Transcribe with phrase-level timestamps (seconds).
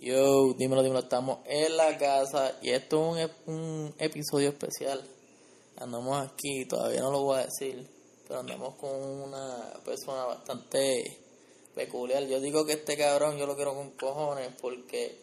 [0.00, 5.02] Yo, dímelo, dímelo, estamos en la casa y esto es un, un episodio especial.
[5.76, 7.88] Andamos aquí, todavía no lo voy a decir,
[8.28, 11.18] pero andamos con una persona bastante
[11.74, 12.24] peculiar.
[12.24, 15.18] Yo digo que este cabrón yo lo quiero con cojones porque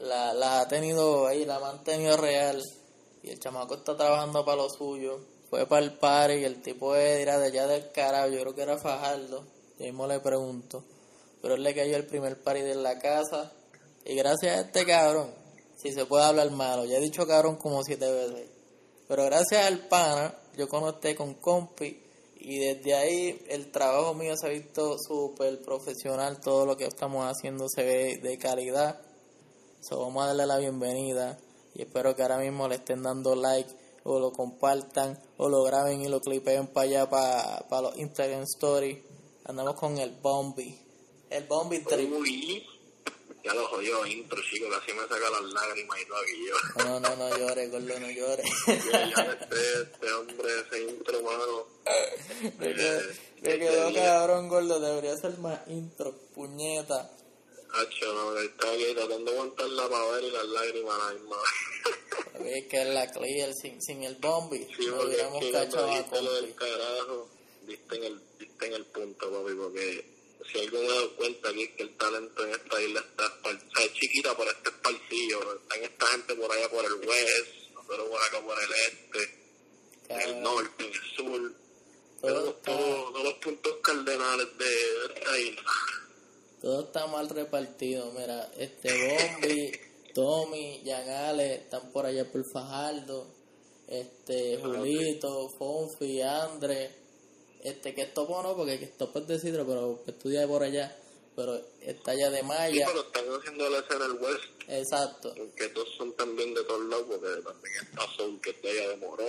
[0.00, 2.62] la, la ha tenido ahí, la ha mantenido real
[3.22, 5.20] y el chamaco está trabajando para lo suyo.
[5.48, 8.62] Fue para el party y el tipo era de allá del carajo, yo creo que
[8.62, 9.44] era Fajardo.
[9.78, 10.84] Yo mismo le pregunto.
[11.40, 13.52] Pero él le cayó el primer party de la casa
[14.04, 15.30] y gracias a este cabrón,
[15.76, 18.48] si se puede hablar malo, ya he dicho cabrón como siete veces.
[19.08, 22.02] Pero gracias al pana, yo conecté con compi
[22.36, 27.26] y desde ahí el trabajo mío se ha visto súper profesional, todo lo que estamos
[27.26, 29.00] haciendo se ve de calidad.
[29.80, 31.38] So, vamos a darle la bienvenida
[31.74, 33.70] y espero que ahora mismo le estén dando like
[34.04, 38.42] o lo compartan o lo graben y lo clipeen para allá para, para los Instagram
[38.42, 38.98] Stories.
[39.44, 40.78] Andamos con el Bombi.
[41.28, 42.12] El Bombi Trip.
[42.12, 42.66] Uy,
[43.42, 46.84] ya lo jodió intro, chico, casi me saca las lágrimas y todo aquí yo.
[46.84, 48.46] No, no, no llores, gordo, no llores.
[48.66, 51.66] Ya, este, este hombre, ese intro, mano.
[52.58, 54.80] Me quedó, Eh, me quedó este, cabrón, gordo.
[54.80, 57.10] Debería ser más intro, puñeta.
[57.72, 61.36] Hacho, no, está aquí tratando de aguantar la pavera y las lágrimas a la misma.
[62.44, 64.66] Es que es la clear sin, sin el bombi.
[64.76, 66.52] Sí, no hubiéramos cachado a compi.
[66.54, 67.28] carajo,
[67.66, 70.19] diste en el, diste en el punto, papi, porque
[70.52, 73.40] si algo me he dado cuenta aquí es que el talento en esta isla está,
[73.42, 75.54] sea, es chiquita, pero este esparcido.
[75.54, 79.22] Están esta gente por allá por el west, nosotros por acá por el este,
[80.08, 80.42] en el Cabrón.
[80.42, 81.52] norte, el sur.
[82.20, 85.62] Todo está, todos todos los puntos cardenales de esta isla.
[86.60, 88.12] todo está mal repartido.
[88.12, 89.72] Mira, este bombi,
[90.14, 93.34] Tommy, Jan Ale están por allá por Fajardo.
[93.88, 96.99] Este, Ah, Julito, Fonfi, Andre.
[97.62, 100.62] Este, que es topo no, porque que topo es de Sidro, pero que estudia por
[100.62, 100.96] allá.
[101.36, 102.86] Pero está allá de Sí, Maya.
[102.88, 105.34] pero están haciendo la escena el west, Exacto.
[105.56, 108.96] que todos son también de todos lados, porque también está Soul, que está allá de
[108.96, 109.24] Moró.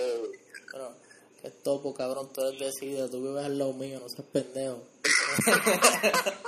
[0.72, 0.94] Bueno,
[1.40, 4.26] que es topo, cabrón, tú eres de Sidra, tú vives al lado mío, no seas
[4.32, 4.82] pendejo.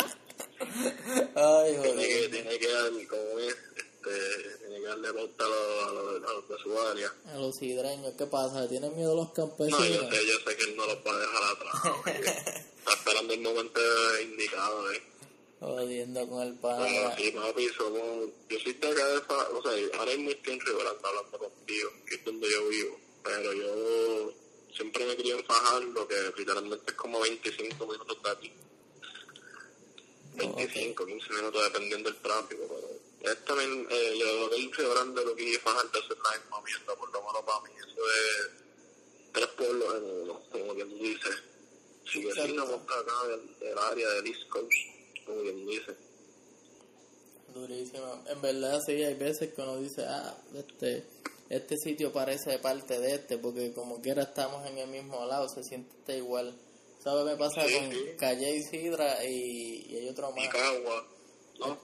[1.36, 2.30] Ay, Tiene que, joder.
[2.30, 3.56] tiene que darle, como es,
[4.10, 7.14] este, tiene que darle pauta a los, a los, a los de su área.
[7.26, 8.68] A los sidreños, ¿qué pasa?
[8.68, 10.14] ¿Tienen miedo los No, yo campesinos?
[10.14, 11.74] sé, yo sé que él no los va a dejar atrás.
[12.78, 13.80] Está esperando el momento
[14.22, 15.02] indicado, ¿eh?
[15.60, 17.16] Jodiendo con el Pero pana.
[17.16, 18.28] sí, papi, somos...
[18.50, 19.16] Yo soy de acá de.
[19.18, 23.00] O sea, ahora mismo estoy en Riveranda hablando contigo, que es donde yo vivo.
[23.22, 24.32] Pero yo
[24.74, 28.52] siempre me quería enfajar, lo que literalmente es como 25 minutos de aquí.
[30.34, 32.93] 25, 15 minutos dependiendo del tráfico, pero...
[33.24, 36.60] Es también, eh, yo del Río Grande lo que quiero fajar de hacer la misma
[36.62, 37.70] mierda, por lo menos para mí.
[37.78, 38.50] Eso es
[39.32, 41.28] tres pueblos en uno, como quien dice.
[42.10, 44.70] Si vecinos acá del, del área del East Coast,
[45.24, 45.96] como quien dice.
[47.54, 48.24] Durísimo.
[48.26, 51.04] En verdad, sí, hay veces que uno dice, ah, este,
[51.48, 55.62] este sitio parece parte de este, porque como quiera estamos en el mismo lado, se
[55.62, 56.54] siente igual.
[57.02, 57.24] ¿Sabes?
[57.24, 58.04] Me pasa Sí, con sí.
[58.18, 60.48] Calle y Sidra y, y hay otro Y más.
[60.48, 61.06] Cagua,
[61.60, 61.78] ¿no?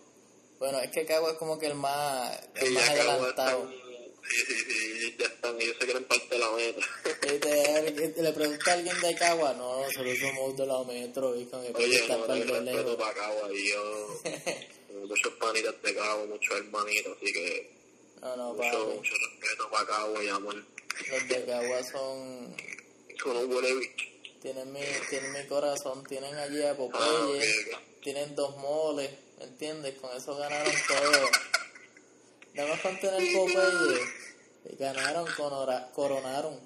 [0.61, 3.63] Bueno, es que Cagua es como que el más, el Sí, más adelantado.
[3.63, 6.87] están, sí, sí, sí, ya están, ellos se quieren parte de la meta.
[8.23, 11.75] Le pregunta a alguien de Cagua, no, nosotros somos de la metro, y con el
[11.75, 14.21] Oye, no, no par hay de respeto para Cagua y yo,
[15.09, 17.71] muchos panitas de Cagua, muchos hermanitos, así que
[18.21, 20.57] No, no, mucho, mucho respeto para Cagua y amor.
[21.11, 22.55] Los de Cagua son,
[23.23, 24.10] Son un huele bicho.
[24.41, 27.43] Tienen mi, tienen mi corazón, tienen allí a Ah, Popeye,
[28.03, 29.99] tienen dos moles, ¿me entiendes?
[29.99, 31.29] Con eso ganaron todo.
[32.55, 34.01] Nada más con tener Popeye,
[34.79, 36.61] ganaron, conora- coronaron.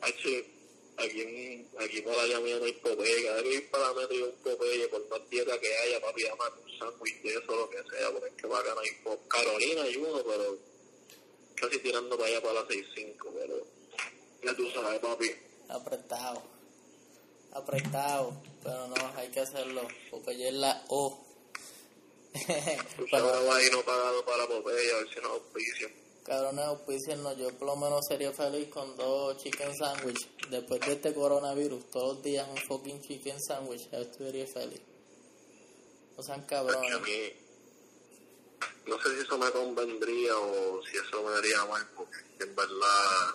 [0.96, 4.32] Aquí, en- aquí por allá mía no hay Popeye, cada que ir para y un
[4.42, 8.10] Popeye, por más dieta que haya, papi, dame un sándwich de eso, lo que sea,
[8.12, 9.28] porque es que para acá no hay Popeye.
[9.28, 10.58] Carolina hay uno, pero
[11.56, 13.66] casi tirando para allá para la 6-5, pero
[14.44, 15.30] ya tú sabes, papi.
[15.68, 16.42] Apretado,
[17.54, 21.24] apretado, pero no, hay que hacerlo, Popeye es la O.
[22.34, 25.92] Sabes, va ahí no pagado para Popeye, a ver si nos auspician.
[26.24, 27.36] Cabrones, auspíciennos.
[27.36, 30.26] Yo por lo menos sería feliz con dos chicken sandwich.
[30.48, 33.90] Después de este coronavirus, todos los días un fucking chicken sandwich.
[33.90, 34.80] Ya estuviera feliz.
[36.16, 37.00] No sean Porque a cabrones.
[37.02, 37.32] mí,
[38.86, 43.34] no sé si eso me convendría o si eso me haría mal, porque en verdad,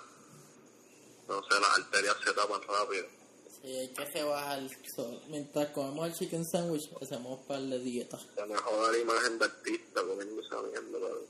[1.27, 3.05] no sé, las arterias se tapan rápido.
[3.61, 4.61] Sí, hay que rebajar.
[4.95, 8.25] So, mientras comemos el chicken sandwich, hacemos un par de dietas.
[8.37, 10.41] La imagen de artista comiendo
[10.91, 11.27] pero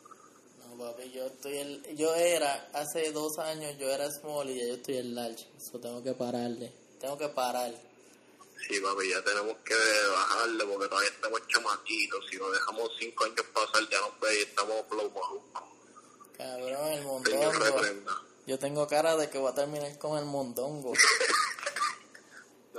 [0.67, 4.67] No, papi, yo estoy el, yo era, hace dos años yo era small y ya
[4.67, 5.47] yo estoy en large.
[5.57, 6.71] Eso tengo que pararle.
[6.99, 7.73] Tengo que parar.
[8.67, 9.73] Sí, papi, ya tenemos que
[10.11, 12.25] bajarle porque todavía estamos chamaquitos.
[12.29, 15.63] Si nos dejamos cinco años pasar, ya nos ve y estamos flow malucos.
[16.37, 17.81] Cabrón, el mondongo.
[18.45, 20.93] Yo tengo cara de que voy a terminar con el mondongo.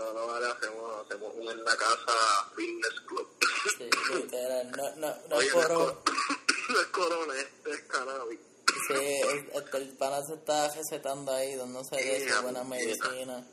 [0.00, 3.28] No, no, vale, hacemos, hacemos un en la casa fitness club.
[3.76, 4.70] Sí, literal.
[4.70, 5.76] No, no, no Oye, es no es, por...
[5.76, 6.02] cor-
[6.70, 8.40] no es corona, este es cannabis.
[8.88, 13.46] Sí, el, el, el pana se está recetando ahí, dándose de su buena medicina.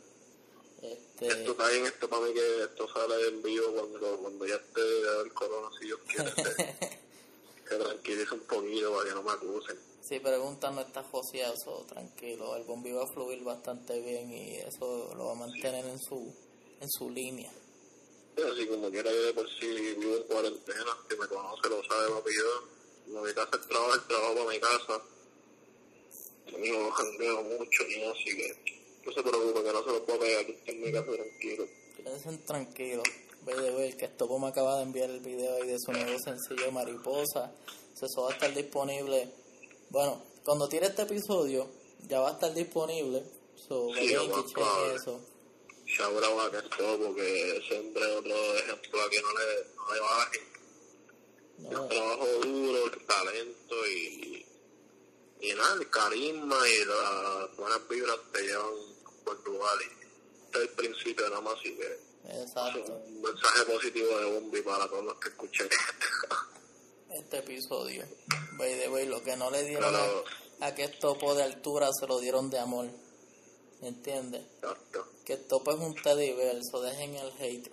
[0.82, 4.56] Esto Este, está bien, esto para mí que esto sale en vivo cuando, cuando ya
[4.56, 4.82] esté
[5.22, 6.32] el corona, si Dios quiere.
[7.68, 9.78] que tranquilice un poquito para que no me acusen.
[10.08, 12.56] Si preguntan no está joseado, tranquilo.
[12.56, 16.34] El bombi va a fluir bastante bien y eso lo va a mantener en su
[16.80, 17.52] en su línea.
[18.36, 21.84] Sí, Así como quiera yo de por sí vivo en cuarentena, que me conoce lo
[21.84, 23.14] sabe, papi, yo.
[23.14, 25.04] No mi casa el trabajo, el trabajo para mi casa.
[26.52, 30.46] No jangueo mucho ni así que no se preocupe que no se lo puedo pegar,
[30.46, 31.68] que en mi casa tranquilo.
[31.96, 33.08] Quédense tranquilos.
[33.46, 36.18] Ve de ver que Estopo me acaba de enviar el video ahí de su nuevo
[36.20, 37.54] sencillo Mariposa.
[37.96, 39.32] Eso va a estar disponible.
[39.90, 41.70] Bueno, cuando tire este episodio,
[42.08, 43.24] ya va a estar disponible.
[43.56, 44.96] So, Sí, y chequen probable.
[44.96, 45.20] eso.
[45.86, 50.42] Shabra va que esto, porque siempre otro ejemplo a que no le, no le bajen.
[51.60, 54.46] No, El trabajo duro, el talento y,
[55.42, 58.74] y nada, el carisma y las buenas vibras te llevan
[59.24, 59.78] por lugar.
[59.82, 60.06] Y
[60.46, 62.00] este es el principio nada más, así que
[62.44, 62.94] exacto.
[62.94, 65.70] un mensaje positivo de Bombi para todos los que escuchen
[67.18, 68.04] Este episodio.
[68.58, 72.08] By the way, lo que no le dieron a, a que Estopo de altura se
[72.08, 72.88] lo dieron de amor.
[73.82, 74.44] ¿Entiendes?
[74.62, 75.06] Exacto.
[75.26, 77.72] Que Estopo es un teddy bear, so dejen el hate.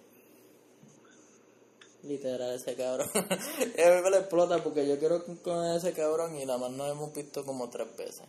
[2.03, 3.09] Literal, ese cabrón.
[3.15, 6.71] a mí me lo explota porque yo quiero con- con ese cabrón y nada más
[6.71, 8.27] nos hemos visto como tres veces.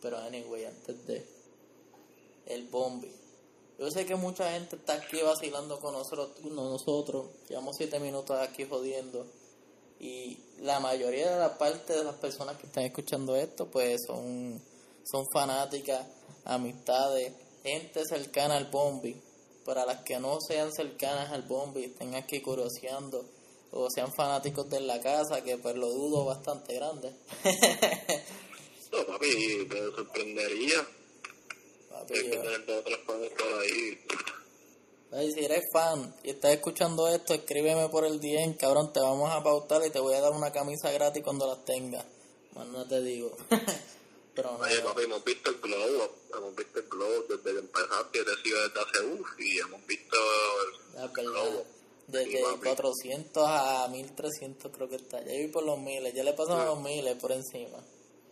[0.00, 1.26] Pero anyway, antes de
[2.46, 3.12] el bombi.
[3.78, 7.26] Yo sé que mucha gente está aquí vacilando con nosotros, no nosotros.
[7.48, 9.26] Llevamos siete minutos aquí jodiendo.
[10.00, 14.60] Y la mayoría de la parte de las personas que están escuchando esto, pues son,
[15.04, 16.06] son fanáticas,
[16.44, 17.32] amistades,
[17.62, 19.20] gente cercana al bombi.
[19.64, 23.24] Para las que no sean cercanas al bombi, estén aquí curioseando
[23.72, 27.12] o sean fanáticos de la casa, que pues lo dudo bastante grande.
[28.92, 30.86] No, papi, te sorprendería.
[31.90, 33.98] Papi, Tienes que yo- tener dos o tres fans por ahí.
[35.16, 39.30] Ay, si eres fan y estás escuchando esto, escríbeme por el DM, cabrón, te vamos
[39.32, 42.04] a pautar y te voy a dar una camisa gratis cuando las tengas.
[42.54, 43.34] Más no te digo.
[44.34, 46.14] Pero no, Oye, papi, hemos visto el globo.
[46.36, 48.18] Hemos visto el globo desde que empezaste.
[48.18, 51.64] Yo te sigo desde hace uff y hemos visto el, la el globo.
[52.08, 52.66] Desde Sí, papi.
[52.68, 55.20] 400 a 1300 creo que está.
[55.24, 56.66] Ya vi por los miles, ya le pasamos Sí.
[56.68, 57.78] los miles por encima.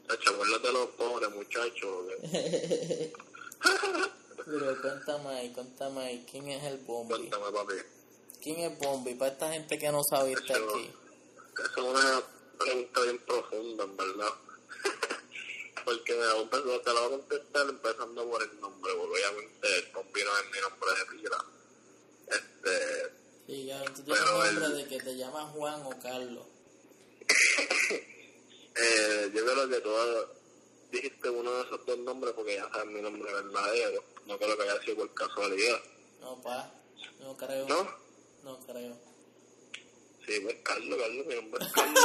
[0.06, 2.04] Chacho, acuérdate de los pobres muchachos.
[4.44, 7.14] Pero cuéntame ahí, cuéntame ahí, ¿quién es el Bombi?
[7.28, 7.74] Cuéntame, papi.
[8.42, 9.14] ¿Quién es Bombi?
[9.14, 10.90] Para esta gente que no sabe Eso- aquí.
[11.54, 12.22] Esa es una
[12.58, 14.28] pregunta bien profunda, en verdad.
[15.84, 19.12] Porque me voy a empezar- te la voy a contestar empezando por el nombre, porque
[19.20, 21.44] obviamente el Pompi no es mi nombre de pila.
[22.26, 23.12] Este,
[23.46, 26.46] Sí, ya, tú tienes nombre el- de que te llamas Juan o Carlos.
[28.76, 29.90] eh, yo creo que tú
[30.90, 34.02] dijiste uno de esos dos nombres porque ya sabes mi nombre verdadero.
[34.26, 35.80] No creo que haya sido por casualidad.
[36.20, 36.70] No, pa,
[37.20, 37.66] no creo.
[37.68, 37.88] ¿No?
[38.42, 38.96] No creo.
[40.26, 42.04] Sí, pues Carlos, Carlos, mi nombre es Carlos.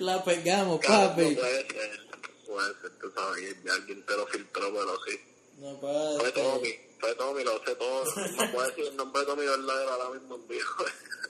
[0.00, 1.34] La pegamos, Carlos papi.
[1.34, 2.06] puede ser,
[2.46, 5.20] puede ser, tú sabes, alguien te lo filtró, pero sí.
[5.58, 8.04] No, Fue pa, Tommy, este, fue Tommy, lo sé todo.
[8.36, 10.64] No puedo decir el nombre de Tommy verdadero ahora mismo en vivo.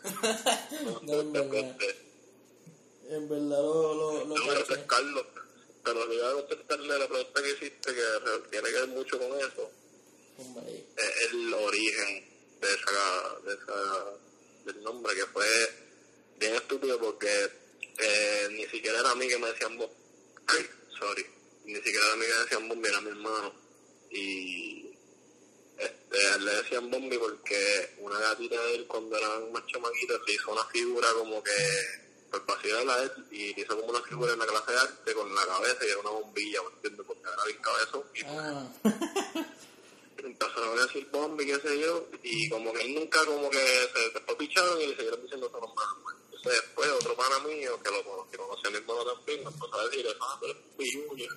[1.02, 1.76] No, en verdad.
[3.08, 4.74] En verdad lo, lo, lo No, caché.
[4.74, 5.26] es Carlos.
[5.86, 8.02] Pero si voy a contestarle la pregunta que hiciste, que
[8.50, 9.70] tiene que ver mucho con eso,
[10.96, 12.24] es el origen
[12.60, 14.04] de esa, de esa,
[14.64, 15.46] del nombre, que fue
[16.40, 17.28] bien estúpido porque
[17.98, 19.90] eh, ni siquiera era a mí que me decían vos.
[20.98, 21.24] Sorry.
[21.66, 23.54] Ni siquiera era a mí que me decían Bombi, era mi hermano.
[24.10, 24.90] Y
[25.78, 30.34] este, a le decían Bombi porque una gatita de él cuando eran más chamaquitos le
[30.34, 34.38] hizo una figura como que por vacilar a él y hizo como una figura en
[34.38, 37.06] la clase de arte con la cabeza y era una bombilla, ¿me entiendes?
[37.06, 38.68] Porque era bien cabezón y Ah,
[40.18, 44.10] empezaron a decir bombi, qué sé yo, y como que él nunca como que se
[44.10, 46.16] después picharon y le siguieron diciendo otros nombres.
[46.26, 49.78] Entonces después otro pana mío que lo que conoce a mi hermano también, me empezó
[49.78, 51.36] a decir, ah, pero es Bombi Junior.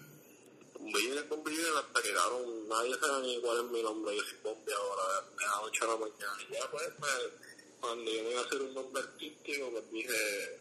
[0.74, 4.24] Bombi Junior, Bombi Junior, hasta que cabrón, nadie sabe ni cuál es mi nombre, yo
[4.24, 6.38] soy Bombi ahora, de las 8 de la mañana.
[6.50, 7.14] Y ya pues, pues,
[7.80, 10.59] cuando yo me iba a hacer un nombre artístico, pues dije,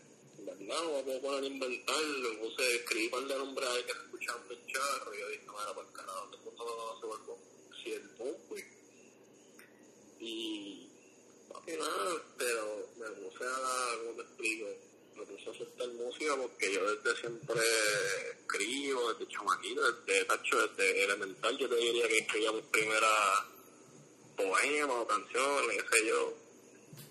[0.56, 4.48] No puedo poner a inventarlo, puse, escribí un par de nombres ahí que se escuchaban
[4.48, 7.82] bien charro, y yo dije, no era por carajo, todo el mundo Bombi.
[7.82, 8.64] Si el Bombi.
[10.20, 10.88] Y
[11.48, 14.66] papi, nada, pero me puse a, ¿cómo te explico?
[15.16, 17.60] Me puse a soltar música porque yo desde siempre
[18.40, 23.44] escribo, desde chamaquito, desde tacho, desde elemental, yo te diría que escribía mis primeras
[24.36, 26.34] poemas o canciones, qué sé yo.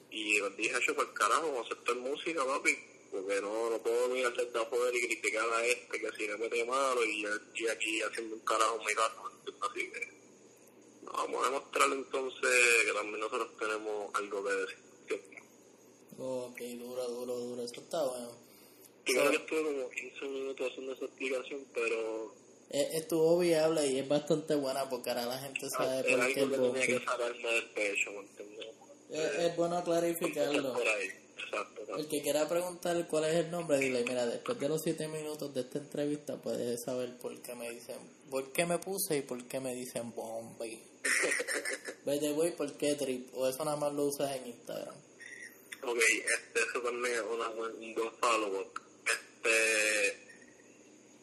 [0.09, 4.59] Y dije, yo, por carajo, a aceptar música, papi, porque no, no puedo mirar desde
[4.59, 8.35] afuera y criticar a este que si le mete malo y yo estoy aquí haciendo
[8.35, 9.31] un carajo muy rato,
[9.69, 10.11] así que
[11.03, 12.49] vamos a demostrarle entonces
[12.85, 14.77] que también nosotros tenemos algo que decir.
[16.19, 18.31] Ok, duro, duro, duro, eso está bueno.
[19.05, 22.33] Yo creo que estuve como 15 minutos haciendo esa explicación, pero
[22.69, 26.25] Eh, Estuvo viable y es bastante buena porque ahora la gente sabe por qué algo
[26.25, 27.05] el que tenía que bombi.
[27.05, 28.67] sacarme del pecho, ¿me entiendes?
[29.09, 30.73] Es, es bueno clarificarlo.
[30.73, 31.09] Por ahí,
[31.43, 31.81] exacto.
[31.81, 31.97] exacto.
[31.97, 35.53] El que quiera preguntar cuál es el nombre, dile, mira, después de los siete minutos
[35.53, 37.97] de esta entrevista puedes saber por qué me dicen,
[38.29, 40.81] por qué me puse y por qué me dicen Bombay.
[42.05, 43.35] The way, ¿por qué Trip?
[43.35, 44.95] O eso nada más lo usas en Instagram.
[45.83, 48.81] Ok, este, eso también es una, un buen follow-up.
[49.05, 50.27] Este,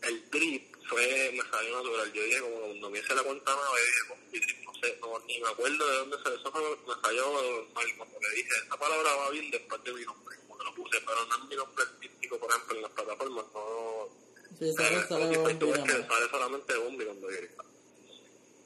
[0.03, 2.13] el drip fue, me salió natural.
[2.13, 4.24] Yo dije, como cuando me hice la cuenta nueva, dije,
[4.65, 6.39] no sé, no, ni me acuerdo de dónde salió.
[6.39, 7.33] Eso me salió
[7.75, 10.75] mal, como que dije, esta palabra va bien después de mi nombre, como que lo
[10.75, 14.25] puse, pero no es mi nombre artístico, por ejemplo, en las plataformas, no,
[14.59, 16.07] Sí, sale, eh, sale Bombi más.
[16.07, 17.65] sale solamente Bombi cuando grita.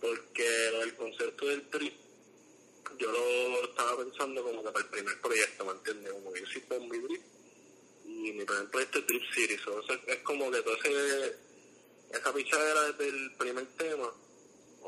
[0.00, 1.94] Porque lo del concepto del trip,
[2.98, 6.12] yo lo estaba pensando como que para el primer proyecto, ¿me entiendes?
[6.12, 7.22] Como que yo soy Bombi Drip
[8.04, 9.66] y mi primer proyecto es Drip Series.
[9.66, 11.36] O sea, es como que todo ese,
[12.12, 14.12] esa pichadera desde el primer tema,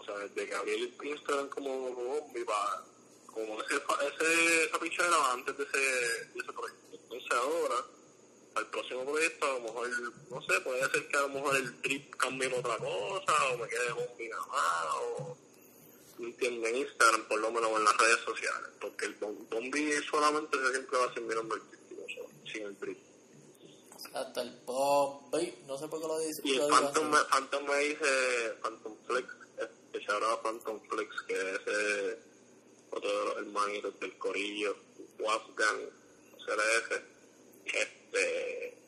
[0.01, 2.85] o sea, desde que abrí el Instagram como Bombi, para,
[3.27, 6.87] como ese, ese, esa pichadera va antes de ese, de ese proyecto.
[6.93, 7.85] Entonces ahora
[8.57, 9.89] al próximo proyecto a lo mejor,
[10.31, 13.59] no sé, puede ser que a lo mejor el trip cambie en otra cosa, o
[13.59, 15.37] me quede bombi nada más, o
[16.19, 20.59] entiendo, en Instagram por lo menos en las redes sociales, porque el bom- bombi solamente
[20.73, 22.03] siempre va a ser mi nombre artístico,
[22.53, 22.99] sin el trip.
[24.13, 26.41] Hasta el Bombay, no sé por qué lo dice.
[26.45, 29.29] Y el Phantom me, Phantom me dice Phantom Flex,
[30.11, 32.19] este se llama Phantom Flex, que es eh,
[32.91, 34.77] otro de los hermanitos del corillo,
[35.19, 35.89] Wolfgang,
[36.45, 37.03] CLF,
[37.67, 38.79] este,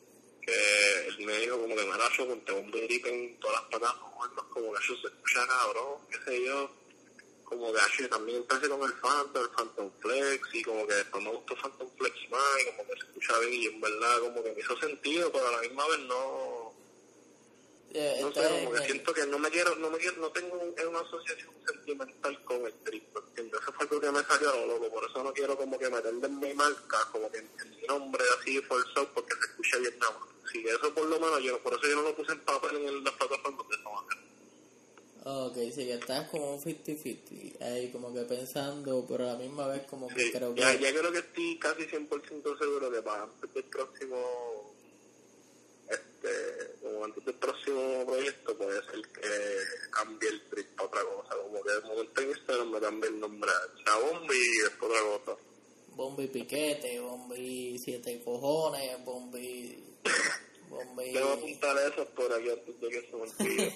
[0.40, 3.70] que él me dijo como que me yo con te bombe grip en todas las
[3.70, 6.70] plataformas, como que yo se escucha cabrón, qué sé yo,
[7.44, 11.22] como que yo también empecé con el Phantom, el Phantom Flex, y como que después
[11.22, 14.42] me gustó Phantom Flex más, y como que se escucha bien, y en verdad como
[14.42, 16.61] que me hizo sentido, pero a la misma vez no
[17.94, 20.30] Eh, no sé, como que el- siento que no me quiero, no me quiero, no
[20.30, 23.60] tengo un- una asociación sentimental con el trip, ¿entiendes?
[23.60, 25.90] Eso fue algo que me salió a lo loco, por eso no quiero como que
[25.90, 29.98] meterle en mi marca, como que en, mi nombre así forzado, porque se escucha bien
[29.98, 30.28] nada más.
[30.50, 33.04] Sí, eso por lo menos, yo, por eso yo no lo puse en papel en
[33.04, 33.90] las plataformas de esa.
[35.24, 39.68] Ok, sí, que estás como un 50-50, ahí como que pensando, pero a la misma
[39.68, 40.60] vez como que Sí, creo que...
[40.60, 44.71] ya, ya creo que estoy casi 100% seguro que para antes del próximo,
[46.22, 51.36] este, como antes del próximo proyecto puede ser que cambie el trip para otra cosa,
[51.42, 55.02] como que de momento en Instagram me cambie el nombre a Chabombi y después otra
[55.02, 55.42] cosa.
[55.94, 59.84] Bombi piquete, bombi siete cojones, bombi...
[60.68, 61.12] Bombi...
[61.12, 63.72] Debo apuntar eso por aquí antes de que se me olvide.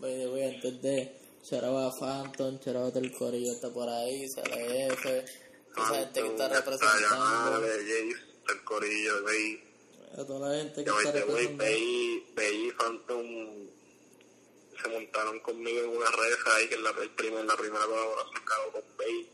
[0.00, 6.28] Way, antes de Charaba Phantom, Charaba del Corillo está por ahí, CLF, esa gente que
[6.28, 9.22] está representando, Jace, el corillo,
[10.16, 11.12] a toda la gente que está
[12.72, 13.26] Phantom
[14.82, 18.44] se montaron conmigo en una reja ahí que es la, el primer, la primera colaboración
[18.46, 19.30] que hago con Bay.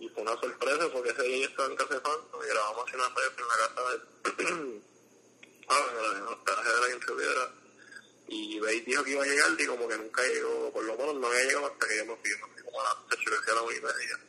[0.00, 2.84] Y fue una sorpresa porque ese día yo estaba en casa de Phantom y grabamos
[2.86, 4.80] así una reja en la casa de...
[5.68, 7.50] ah, en hospedaje de la hubiera.
[8.28, 11.14] Y Bay dijo que iba a llegar y como que nunca llegó, por lo menos
[11.16, 13.54] no había llegado hasta que yo me fui, me como a las 8 que a
[13.54, 14.20] la una y media.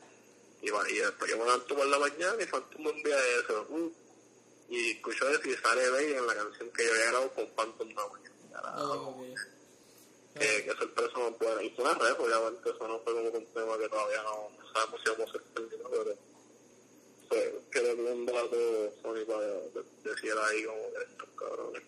[0.62, 2.46] Y, va- y después yo me levanto por la mañana y
[2.84, 3.66] buen día de eso.
[3.70, 3.94] uh,
[4.70, 8.10] y escucho decir sale Bay en la canción que yo había grabado con Phantom Now.
[8.54, 9.26] Ah, ok.
[10.40, 11.64] Que, que sorpresa más buena.
[11.64, 15.02] Y fue una red, obviamente, eso no fue como un tema que todavía no sabemos
[15.04, 16.18] si vamos a hacer perdido, pero
[17.30, 21.84] fue, creo que un dato Sony para de- decir ahí como que estos cabrones.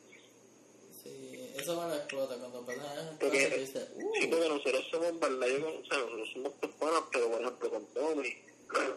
[1.03, 5.47] Sí, eso me lo explota cuando pasan en Porque, sí, porque nosotros somos, ¿verdad?
[5.47, 8.35] Yo, o sea, nosotros somos personas, pero por ejemplo con Tommy,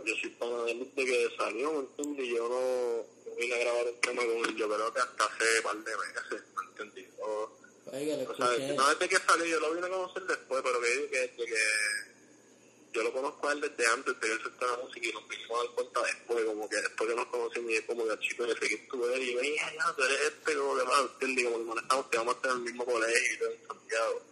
[0.04, 2.26] yo soy pana de él desde que salió, ¿me entiendes?
[2.26, 5.24] Y yo no, no vine a grabar un tema con él, yo creo que hasta
[5.24, 7.06] hace un par de meses, ¿me entiendes?
[7.20, 7.58] O,
[7.92, 10.80] oiga, lo o sea, no desde que salió, yo lo vine a conocer después, pero
[10.80, 12.10] que digo que desde que
[12.92, 15.60] yo lo conozco a él desde antes de que él la música y nos vinimos
[15.60, 18.18] a dar cuenta después, como que después que nos conocimos y es como que el
[18.18, 21.44] chico ese que tú eres y veía, ya, tú eres este, como que más, ¿entiendes?
[21.44, 24.22] Como que estamos, te vamos a estar en el mismo colegio y todo en Santiago.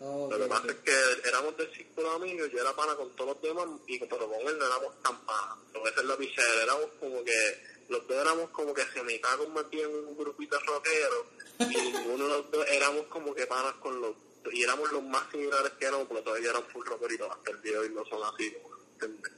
[0.00, 3.10] Oh, Lo que pasa es que éramos del círculo de amigos, yo era pana con
[3.16, 5.58] todos los demás, y pero con él no éramos tan panas.
[5.74, 9.20] Lo que es la pichadera, éramos como que, los dos éramos como que se me
[9.20, 11.26] convertido en un grupito rockero,
[11.58, 14.14] y ninguno de los dos éramos como que panas con los
[14.52, 17.72] y éramos los más similares que éramos, porque todavía eran full rockeritos, hasta el día
[17.72, 18.56] de hoy no son así,
[18.94, 19.32] ¿entiendes?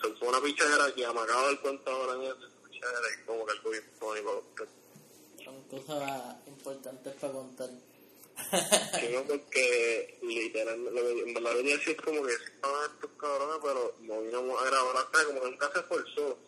[0.00, 2.34] So, fue una pichadera que me acabo de dar cuenta ahora en
[2.70, 4.44] pichadera y como que algo bien icónico.
[5.42, 7.70] Son cosas importantes para contar.
[9.00, 13.94] Sino porque literal, lo que en verdad venía así como que estaban estos cabrones, pero
[14.00, 16.38] no vinimos a grabar acá, como que nunca se esforzó.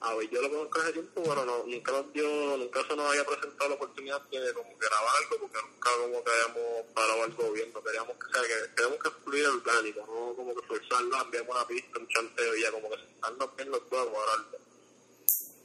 [0.00, 3.06] A ver, yo lo conozco hace tiempo, pero no, nunca nos dio, nunca se nos
[3.08, 7.52] había presentado la oportunidad de como grabar algo, porque nunca como que habíamos parado algo
[7.52, 11.56] bien, no queríamos que, o que queremos que el orgánico, no como que forzarlo, enviamos
[11.56, 14.61] una pista, un chanteo y ya como que sentarnos bien los dos a.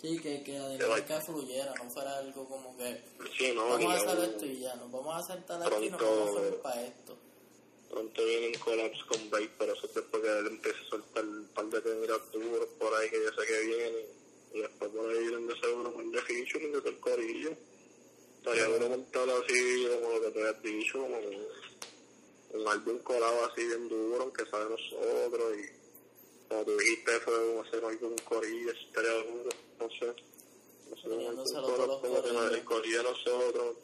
[0.02, 3.02] Sí, que, que la dinámica fluyera, no fuera algo como que
[3.38, 5.90] Sí, no, vamos a y hacer esto y ya, nos vamos a sentar aquí y
[5.90, 7.18] nos vamos a hacer para esto.
[7.90, 11.48] Pronto vienen collabs con Bait, pero eso es después que él empiece a soltar un
[11.48, 14.06] par de temitas duros por ahí que yo sé que vienen.
[14.54, 17.52] Y después por ahí vienen de seguro un de featuring de todo el corillo.
[18.40, 23.46] Estaría bueno montarlo así como lo que te habías dicho, como un, un álbum colado
[23.46, 25.58] así bien duro, aunque sabe nosotros.
[25.58, 30.14] Y como tú dijiste, como hacer algo con corillo, estaría duro, no sé.
[30.90, 33.76] No sé, un álbum Uniéndoselo colado todos los como que corillo de nosotros,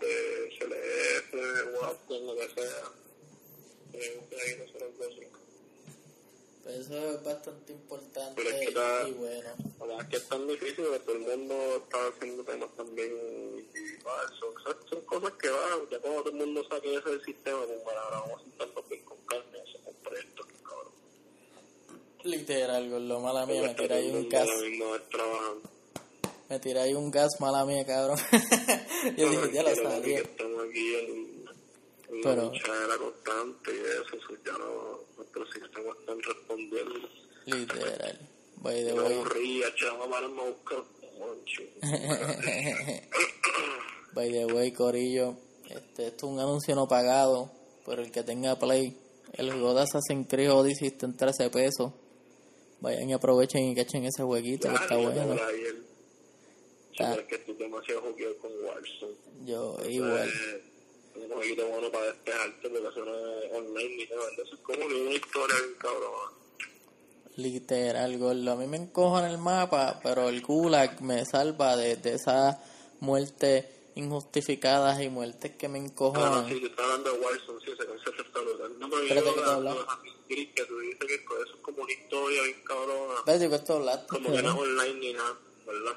[0.00, 2.92] de CLF, Watson, lo que sea.
[3.92, 5.26] Eh, ahí nosotros dos, sí.
[6.64, 9.50] Pues eso es bastante importante Pero es que y bueno.
[9.80, 13.12] La verdad que es tan difícil que todo el mundo está haciendo temas también
[13.58, 14.30] individuales.
[14.40, 17.60] Son, son, son cosas que van, ya cuando todo el mundo saque ese del sistema,
[17.84, 20.92] para ahora vamos a sentarnos bien con carne, eso es un proyecto que cabrón.
[22.24, 24.48] Literal, lo mala mía, me todo ahí un gas.
[26.48, 28.18] Me tira ahí un gas, mala mía, cabrón.
[29.16, 30.18] Yo dije, ya que sabía.
[30.18, 31.44] Estamos aquí en,
[32.16, 37.08] en Pero- la luchadera constante y eso, eso ya no, nuestros sistemas están respondiendo.
[37.46, 38.28] Literal.
[39.76, 40.82] Chaval, no buscar
[41.18, 41.62] moncho.
[44.14, 45.36] by the way, Corillo.
[45.68, 47.50] Este, esto es un anuncio no pagado.
[47.84, 48.96] Pero el que tenga Play,
[49.34, 51.92] el juego de Assassin's Creed Odyssey está en 13 pesos.
[52.84, 55.34] Vayan y aprovechen y cachen ese jueguito que está bueno.
[56.92, 57.14] Está.
[57.14, 59.14] es que estoy demasiado jugueado con Warzone.
[59.46, 60.30] Yo igual.
[61.14, 64.28] Un jueguito bueno para despejarte porque eso no es online ni nada.
[64.32, 66.30] Eso es como que una historia bien cabrón.
[67.36, 68.52] Literal, gordo.
[68.52, 72.58] A mí me encojo en el mapa, pero el Gulag me salva de, de esas
[73.00, 73.64] muertes
[73.94, 76.48] injustificadas y muertes que me Ah, no, encojonan.
[76.48, 78.78] sí, yo estaba hablando de Warzone, sí, ese concepto está brutal.
[78.78, 79.98] No, pero Espérate, yo ¿qué te hablando hablas?
[80.28, 83.14] que tú dices que eso es como una historia bien cabrona.
[83.26, 85.92] ¿Ves de qué tú hablaste, Como que no es online ni nada, ¿verdad?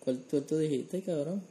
[0.00, 1.46] ¿Cuál tú, tú dijiste, cabrón?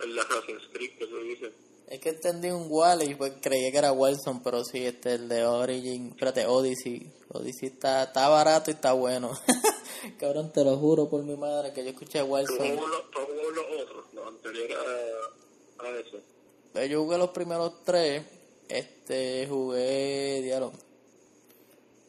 [0.00, 1.52] El de Assassin's Creed que tú dices.
[1.88, 5.28] Es que entendí un Wall y pues creí que era Wilson, pero sí, este, el
[5.28, 7.10] de Origin, espérate, Odyssey.
[7.32, 9.32] Odyssey está, está barato y está bueno.
[10.20, 12.58] cabrón, te lo juro por mi madre que yo escuché Wilson.
[12.58, 13.64] tú jugó los
[14.48, 16.20] a, a eso.
[16.72, 18.22] Pues Yo jugué los primeros tres,
[18.68, 20.72] este, jugué, diablo.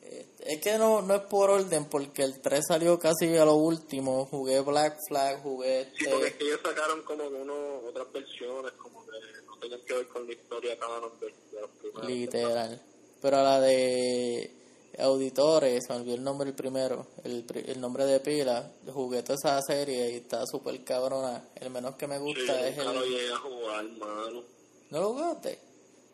[0.02, 3.56] Este, es que no, no es por orden, porque el 3 salió casi a lo
[3.56, 4.26] último.
[4.26, 6.38] Jugué Black Flag, jugué Sí, porque es este.
[6.38, 9.12] que ellos sacaron como uno, otras versiones, como que
[9.46, 12.06] no tenían que ver con la historia canon de, de los primeros.
[12.10, 12.82] Literal.
[13.22, 14.59] Pero a la de
[15.00, 18.72] auditores, me olvidó el nombre el primero, el, el nombre de pila.
[18.94, 21.50] Jugué toda esa serie y está súper cabrona.
[21.56, 23.10] El menos que me Sí, gusta es nunca lo el.
[23.10, 24.44] llegué a jugar, mano.
[24.90, 25.60] ¿No lo jugaste?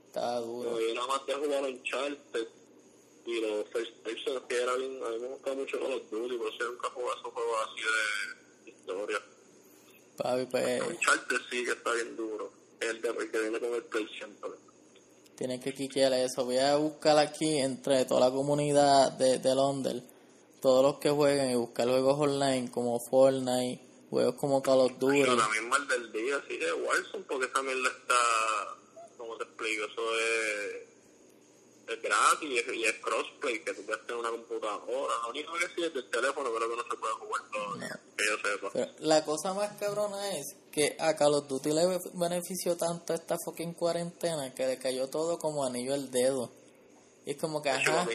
[0.08, 0.72] Está duro.
[0.72, 2.48] No, yo nada más de jugar Uncharted
[3.26, 6.54] y los First Person que era bien, a mí me gusta mucho of Duty, por
[6.54, 7.82] eso nunca jugué esos juegos así
[8.66, 9.20] de historia.
[10.18, 10.82] Papi, pues.
[10.82, 12.52] Uncharted sí que está bien duro.
[12.80, 14.52] El de que viene con el Play siempre.
[15.36, 16.46] Tienes que quiquear eso.
[16.46, 20.04] Voy a buscar aquí entre toda la comunidad de, de Londres,
[20.62, 25.22] todos los que jueguen y buscar juegos online como Fortnite, juegos como Call of Duty.
[25.22, 28.16] Pero también mal del día, sí, de Warzone, porque esa mierda está,
[29.18, 30.95] como te explico, eso es,
[31.88, 35.14] es gratis y es, y es crossplay, que tú puedes tener una computadora.
[35.24, 37.80] Lo único que sí es del teléfono, creo que no se puede jugar todo,
[38.18, 38.70] que yo sepa.
[38.74, 43.38] Pero la cosa más cabrona es que a Call of Duty le benefició tanto esta
[43.46, 46.52] fucking cuarentena que le cayó todo como anillo al dedo.
[47.26, 48.08] Y es como que, hecho, ajá,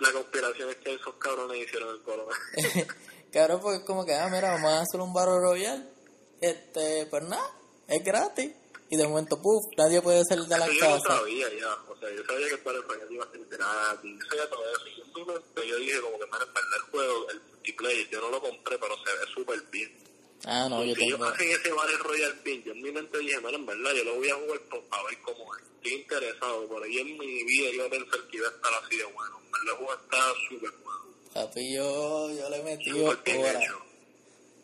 [0.00, 2.36] la conspiración es que esos cabrones hicieron el corona.
[3.32, 5.84] cabrón, porque es como que, ah, mira, vamos a hacer un Battle Royale.
[6.40, 7.50] Este, pues nada,
[7.88, 8.52] es gratis.
[8.90, 11.18] Y de momento, puff, nadie puede salir de la Eso yo casa.
[11.18, 14.26] sabía ya, o sea, yo sabía que el Battle Royale iba a ser gratis, yo
[14.28, 14.88] sabía todo eso.
[14.88, 18.78] Y simplemente yo dije como que, verdad el juego, el multiplayer, yo no lo compré,
[18.78, 20.08] pero se ve súper bien.
[20.44, 21.30] Ah, no, yo si ellos tengo...
[21.30, 24.14] hacen ese Battle Royale Pin, yo en mi mente dije, mira, en verdad, yo lo
[24.16, 25.62] voy a jugar por, a ver cómo es.
[25.76, 29.04] Estoy interesado, por ahí en mi vida yo pensar que iba a estar así de
[29.04, 29.38] bueno.
[29.44, 30.98] En verdad, el juego está súper bueno.
[31.34, 33.64] Papi, yo, yo le metí horas.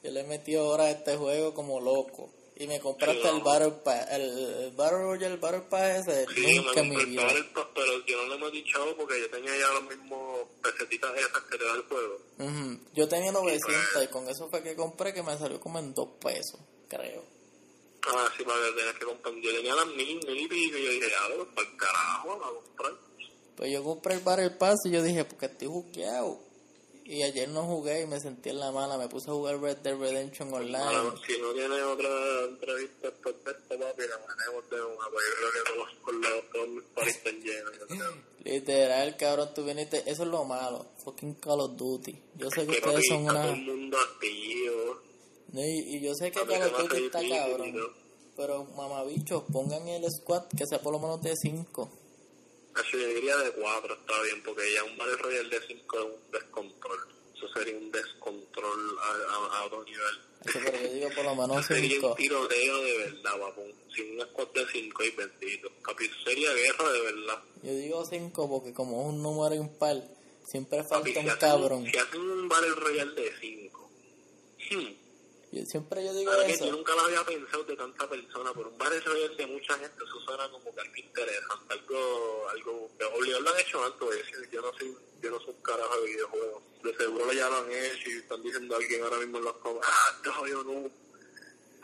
[0.02, 2.30] Yo le metí horas a este juego como loco.
[2.57, 3.43] Y me compré Sí, hasta el.
[3.43, 7.03] Battle Pass, el, Battle Royale, el Battle Pass ese, Sí, me nunca en mi compré
[7.03, 7.25] el vida.
[7.25, 11.11] Battle Pass, pero yo no le metí chavo porque yo tenía ya los mismos pesetitas
[11.17, 12.19] esas que te da el juego.
[12.38, 12.81] Ujú.
[12.95, 14.05] Yo tenía 900 pues.
[14.05, 17.25] y con eso fue que compré que me salió como en 2 pesos, creo.
[18.07, 19.35] Ah, sí, para que tenías que comprar.
[19.35, 22.38] Yo tenía las mil, mil y pico y yo dije, ya, lo para el carajo,
[22.38, 22.93] la comprar.
[23.57, 26.38] Pues yo compré el Battle Pass y yo dije, porque estoy jugueado.
[27.07, 28.97] Y ayer no jugué y me sentí en la mala.
[28.97, 30.79] Me puse a jugar Red Dead Redemption Online.
[30.79, 32.09] Bueno, si no tienes otra
[32.49, 36.14] entrevista después de esto, papi, la tenemos de una, porque yo creo que todos por
[36.23, 38.14] lados, todos mis paris están llenos.
[38.45, 39.99] Literal, cabrón, tú viniste.
[40.11, 40.87] Eso es lo malo.
[41.05, 42.23] Fucking Call of Duty.
[42.37, 43.51] Yo sé que ustedes son está todo una.
[43.53, 45.01] el mundo activo.
[45.53, 47.77] No, Y, y yo sé que Call of Duty está difícil, cabrón.
[47.77, 47.85] ¿no?
[48.37, 51.90] Pero mamabichos, pongan el squad que sea por lo menos de 5.
[52.76, 56.04] Así yo diría de 4 está bien, porque ya un Battle Royale de 5 es
[56.04, 56.98] un descontrol.
[57.37, 60.20] Eso sería un descontrol a, a, a otro nivel.
[60.52, 62.08] Pero yo digo por lo menos Eso sería 5.
[62.10, 63.62] un tiroteo de verdad, papu.
[63.94, 65.70] Sin un squad de 5 y bendito.
[65.87, 67.42] Papi, eso sería guerra de verdad.
[67.62, 70.02] Yo digo 5 porque como es un número impar,
[70.44, 71.87] siempre Papi, falta si un hacen, cabrón.
[71.90, 73.90] si hacen un Battle Royale de 5,
[74.70, 74.92] hmm,
[75.55, 76.67] Yo, siempre yo digo Ahora que eso.
[76.67, 79.97] yo nunca lo había pensado de tanta persona, pero un Battle Royale de mucha gente,
[80.05, 84.09] eso suena como que algo interesante, algo, algo obligado lo han hecho antes,
[84.51, 87.71] yo no soy, yo no soy un carajo de videojuegos, de seguro ya lo han
[87.71, 90.90] hecho y están diciendo a alguien ahora mismo en los comments, ah, este jodido no,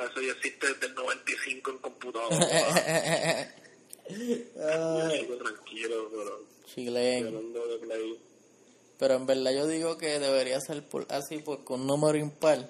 [0.05, 2.37] eso ya existe desde el 95 en computadora,
[4.11, 6.41] yo tranquilo, pero
[6.75, 8.17] de
[8.99, 12.69] Pero en verdad yo digo que debería ser por- así porque un número impar.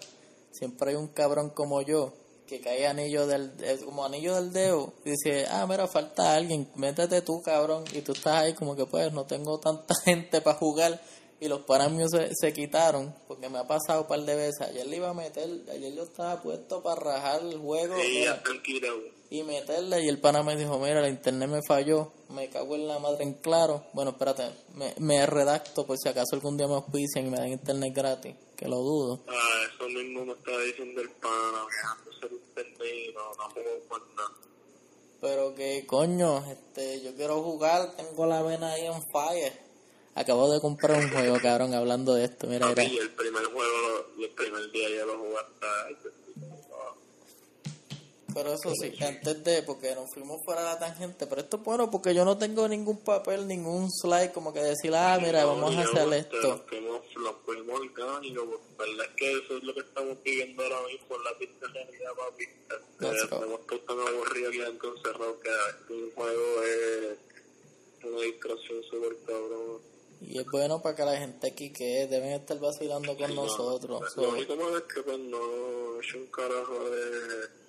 [0.51, 2.13] Siempre hay un cabrón como yo
[2.47, 6.69] que cae anillo del es como anillo del dedo y dice, ah, mira, falta alguien,
[6.75, 7.85] métete tú, cabrón.
[7.93, 11.01] Y tú estás ahí como que pues no tengo tanta gente para jugar
[11.41, 14.61] y los míos se, se quitaron porque me ha pasado un par de veces.
[14.61, 18.43] Ayer le iba a meter, ayer yo estaba puesto para rajar el juego sí, mira.
[19.31, 22.89] Y meterle y el pana me dijo, mira, la internet me falló, me cago en
[22.89, 23.85] la madre en claro.
[23.93, 27.49] Bueno, espérate, me, me redacto por si acaso algún día me auspician y me dan
[27.49, 29.21] internet gratis, que lo dudo.
[29.29, 34.35] Ah, eso mismo me estaba diciendo el pana, quejándose de internet no, nada.
[35.21, 39.53] Pero que coño, este, yo quiero jugar, tengo la vena ahí en fire.
[40.17, 42.83] Acabo de comprar un juego, cabrón, hablando de esto, mira, mira.
[42.83, 46.20] El primer juego, el primer día ya lo jugaste.
[48.35, 51.63] Pero eso sí, antes de, porque nos fuimos fuera de la tangente, pero esto es
[51.65, 55.75] bueno porque yo no tengo ningún papel, ningún slide como que decir, ah, mira, vamos
[55.75, 56.65] a hacer Nos esto.
[56.69, 60.77] fuimos, nos fuimos orgánicos, porque verdad es que eso es lo que estamos viviendo ahora
[60.87, 62.45] mismo en la pista de realidad, papi.
[63.01, 63.13] Go.
[63.13, 67.19] Estamos todos tan aburridos aquí adentro encerrados que este un juego es
[68.05, 69.91] una distracción súper cabrón.
[70.23, 73.45] Y es bueno para que la gente aquí que deben estar vacilando con Sí, no,
[73.45, 74.01] nosotros.
[74.03, 75.39] Lo So, único malo es que pues no
[75.97, 77.60] he hecho un carajo de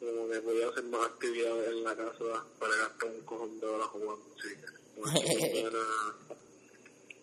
[0.00, 3.66] como que voy a hacer más actividades en la casa para gastar un cojón de
[3.66, 4.56] horas jugando, sé,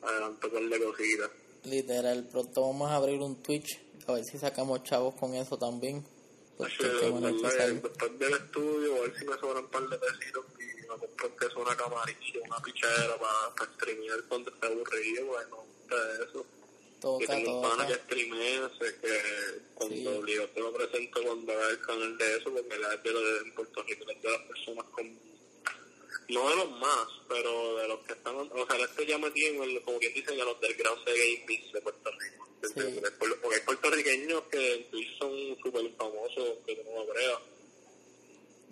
[0.02, 1.32] adelanto con la cosita.
[1.64, 6.04] literal, pronto vamos a abrir un Twitch a ver si sacamos chavos con eso también.
[6.58, 9.72] Porque Así, qué bueno que después, después del estudio, a ver si me sobran un
[9.72, 14.24] par de pesitos y me compro que es una camarilla, una pichadera para, para streamear
[14.28, 16.46] cuando esté aburrido, bueno, de eso.
[17.04, 19.20] Toca, que tengo un pana que streamea, sé que
[19.76, 20.08] cuando Sí.
[20.08, 23.38] obligado te lo presento cuando haga el canal de eso, porque la es de, lo
[23.42, 25.20] en Puerto Rico, es de las personas con,
[26.30, 29.62] no de los más, pero de los que están, o sea, este ya metí en
[29.64, 30.84] el, como quien dicen, a los del de
[31.18, 32.48] gaming de Puerto Rico.
[32.62, 37.40] Porque, por- porque hay puertorriqueños que en Twitch son súper famosos, que no lo creas.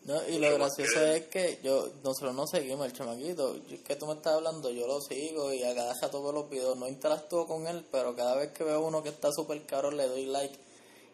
[0.05, 3.55] No, y lo gracioso es que yo nosotros no seguimos el chamaquito.
[3.67, 6.49] Yo- que tú me estás hablando, yo lo sigo y a cada rato veo los
[6.49, 6.75] videos.
[6.77, 10.07] No interactúo con él, pero cada vez que veo uno que está súper caro le
[10.07, 10.55] doy like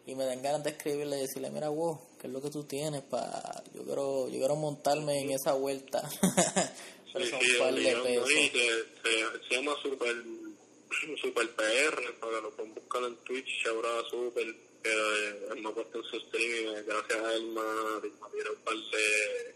[0.06, 2.64] y me dan ganas de escribirle y decirle, mira, wow, ¿qué es lo que tú
[2.64, 3.02] tienes?
[3.02, 6.08] para Yo quiero yo quiero montarme en esa vuelta.
[7.12, 8.28] pero Sí, son sí, par de pesos.
[8.28, 10.16] Se, se llama Super,
[11.22, 14.46] Super PR, para que lo pueden buscar en Twitch, ahora Super,
[14.82, 17.62] que él me ha puesto en su stream y eh, gracias a él me,
[18.02, 19.54] me dieron un par de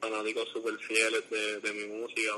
[0.00, 2.32] fanáticos super fieles de, de mi música.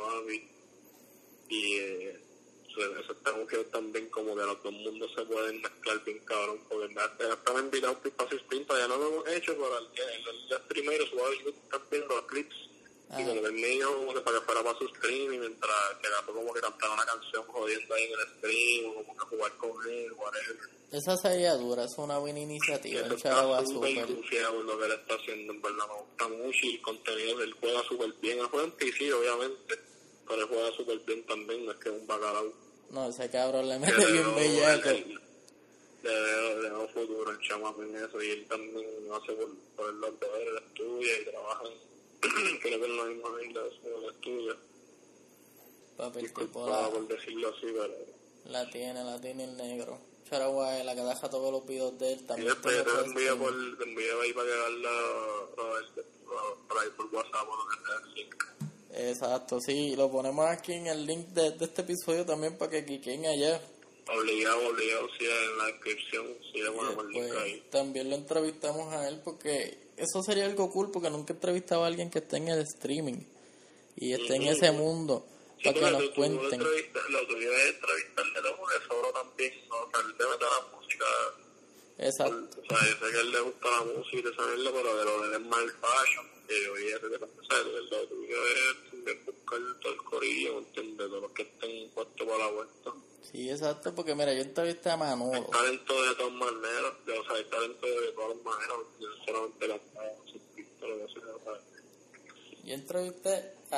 [1.49, 2.21] Y eh,
[2.69, 6.61] eso, eso está cogido también como que los dos mundos se pueden mezclar bien cabrón,
[6.69, 9.79] porque en verdad ya estaba invitado a Espacio Sprint, todavía no lo hemos hecho, pero
[9.79, 12.68] el, el, el, el a YouTube también los clips
[13.17, 15.73] Y como que me dijo como que para que fuera para su stream y mientras
[16.03, 19.25] que gato como que cantara una canción jodiendo ahí en el stream o como que
[19.25, 20.57] jugar con él, whatever.
[20.93, 23.01] Esa sería dura, es una buena iniciativa.
[23.07, 26.75] El chavo va súper lo que él está haciendo, en verdad me gusta mucho y
[26.77, 28.47] el contenido él juega súper bien.
[28.49, 29.79] Juega en PC, obviamente,
[30.27, 32.53] pero él juega súper bien también, no es que es un bacalao.
[32.91, 34.89] No, ese cabrón le mete bien bellaco.
[34.91, 35.19] le-
[36.03, 40.21] veo, le veo futuro el chamaco en eso y él también hace por, por los
[40.21, 41.89] deberes, estudia y trabaja en,
[42.63, 44.57] creo que en la misma isla de el estudio.
[45.97, 47.95] Papi, el tipo la, por decirlo así, pero...
[48.47, 49.99] la tiene, la tiene el negro.
[50.29, 52.49] Charagua la que deja todos los videos de él también.
[52.51, 54.91] después yo te pues, por, te envío ahí para que hagas la,
[55.57, 59.09] la- por WhatsApp o lo que sea.
[59.11, 62.85] Exacto, sí, lo ponemos aquí en el link de, de este episodio también para que
[62.85, 63.61] quiquen allá.
[64.17, 67.67] Obligado, obligado, sí, en la descripción, sí, le link Después ahí.
[67.71, 71.87] también lo entrevistamos a él porque eso sería algo cool porque nunca he entrevistado a
[71.87, 73.19] alguien que esté en el streaming
[73.97, 74.51] y esté en Ujú.
[74.53, 75.27] ese mundo
[75.63, 76.61] Sí, para que nos tú- tú cuenten.
[76.61, 79.77] entrevistas- Lo tuyo es entrevistarle a porque solo también, ¿no?
[79.77, 81.05] O sea, él te mete la música,
[81.99, 82.61] Exacto.
[82.63, 84.97] o sea, yo sé que a él le gusta la música y esa mierda, pero
[84.99, 88.07] de lo de él el fashion, que yo vi ese de o sea, lo lo
[88.09, 91.09] tuyo es de buscar todo el corillo, ¿entiendes?
[91.09, 92.93] Todos los que estén puestos para la vuelta.
[93.23, 95.35] Sí, exacto, porque mira, yo entrevisté a Manolo.
[95.35, 99.81] Hay talento de todas maneras, o sea, hay talento de todas maneras, no solamente la
[100.31, 103.77] sin pista, lo que sea, o sea, Yo entrevisté a,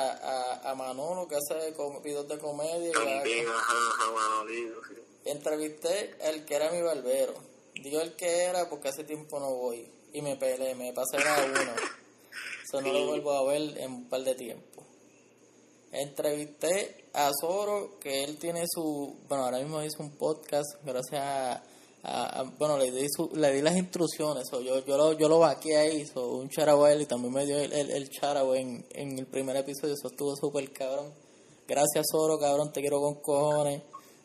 [0.63, 1.73] a, a Manolo que hace
[2.03, 2.93] videos de comedia.
[2.93, 4.95] También, ajá, ajá, Manolito, sí.
[5.25, 7.33] Entrevisté al que era mi barbero.
[7.75, 9.91] Digo el que era porque hace tiempo no voy.
[10.13, 11.71] Y me peleé, me pasé a uno.
[12.63, 14.85] Eso no lo vuelvo a ver en un par de tiempo.
[15.91, 19.15] Entrevisté a Zoro, que él tiene su.
[19.27, 21.21] Bueno, ahora mismo hizo un podcast, gracias
[22.03, 22.43] a.
[22.57, 24.47] bueno, le di, su, le di las instrucciones.
[24.49, 27.59] so, yo, yo, lo, yo lo vaqué ahí, so, un charabo y también me dio
[27.59, 28.09] el, el, el
[28.93, 29.93] en, el primer episodio.
[29.93, 31.13] Eso estuvo súper cabrón.
[31.67, 33.81] Gracias, Zoro, cabrón, te quiero con cojones.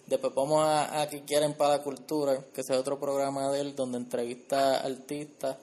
[0.06, 3.74] Después vamos a, a que quieren para la cultura, que sea otro programa de él
[3.74, 5.56] donde entrevista artistas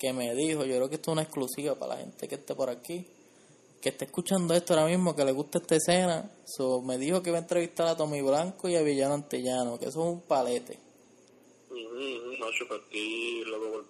[0.00, 2.54] que me dijo, yo creo que esto es una exclusiva para la gente que esté
[2.54, 3.06] por aquí,
[3.80, 6.30] que esté escuchando esto ahora mismo, que le gusta esta escena.
[6.44, 9.86] So, me dijo que iba a entrevistar a Tommy Blanco y a Villano Antillano, que
[9.86, 10.78] eso es un palete,
[11.70, 13.84] Nacho, para ti, loco,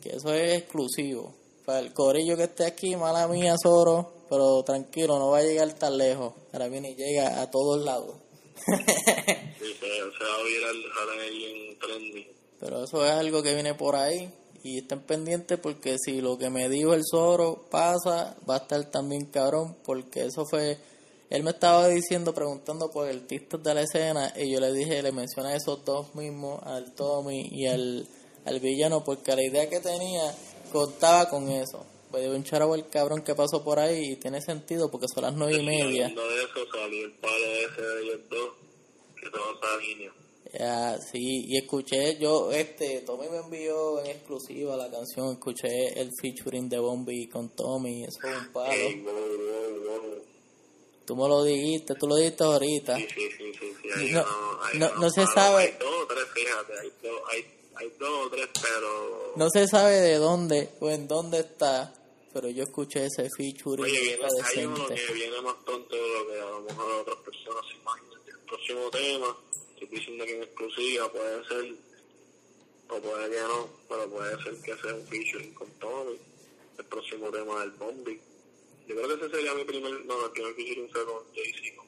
[0.00, 1.34] que eso es exclusivo.
[1.66, 5.72] Para el corillo que esté aquí, mala mía, Zoro, pero tranquilo, no va a llegar
[5.74, 6.32] tan lejos.
[6.52, 8.16] Ahora viene y llega a todos lados.
[9.60, 12.26] Sí, se, se va a virar, ahí en trendy.
[12.58, 16.50] Pero eso es algo que viene por ahí y estén pendientes porque si lo que
[16.50, 20.78] me dijo el Zoro pasa, va a estar también cabrón porque eso fue...
[21.30, 25.12] Él me estaba diciendo, preguntando por artistas de la escena y yo le dije, le
[25.12, 28.04] mencioné a esos dos mismos, al Tommy y al,
[28.44, 30.34] al villano, porque la idea que tenía
[30.72, 31.86] contaba con eso.
[32.10, 35.34] Pues un charabo el cabrón que pasó por ahí y tiene sentido porque son las
[35.34, 36.06] nueve y media.
[36.06, 38.50] Hablando de eso, salió el palo ese de ellos dos,
[39.14, 39.30] que
[40.52, 46.10] Ya, sí, y escuché, yo, este, Tommy me envió en exclusiva la canción, escuché el
[46.20, 48.72] featuring de Bombi con Tommy, eso es un palo.
[48.72, 50.22] Ey, wow, wow, wow.
[51.06, 52.96] Tú me lo dijiste, tú lo dijiste ahorita.
[52.96, 55.34] Sí, sí, sí, sí, sí, ahí No, no, ahí no- no se palos.
[55.34, 55.62] sabe.
[55.62, 59.32] Hay dos o tres, fíjate, hay dos, hay, hay dos o tres, pero...
[59.36, 61.94] No se sabe de dónde o en dónde está,
[62.32, 66.26] pero yo escuché ese featuring, Oye, viene, hay uno que viene más pronto de lo
[66.26, 68.20] que a lo mejor otras personas se imaginan.
[68.26, 69.36] El próximo tema,
[69.90, 71.74] estoy diciendo que en exclusiva puede ser,
[72.88, 76.18] o puede que no, pero puede ser que sea un featuring con Tommy.
[76.78, 78.18] El próximo tema del Bombi.
[78.88, 81.82] Yo creo que ese sería mi primer, no, el primer featuring fue con Jay-Z.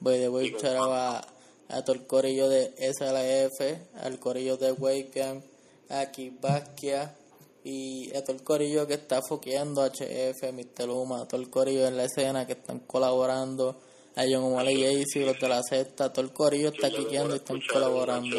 [0.00, 1.26] Voy de voy a
[1.68, 5.42] a, todo el corillo de SLF, al corillo de Wakeam,
[5.88, 7.16] a Kibaskia
[7.64, 10.86] y a todo el corillo que está foqueando HF, Mr.
[10.86, 13.80] Luma, a todo el corillo en la escena que están colaborando,
[14.18, 17.38] a John Omar y Jaycee, los de la sexta, todo el corillo está quiqueando y
[17.38, 18.36] están colaborando.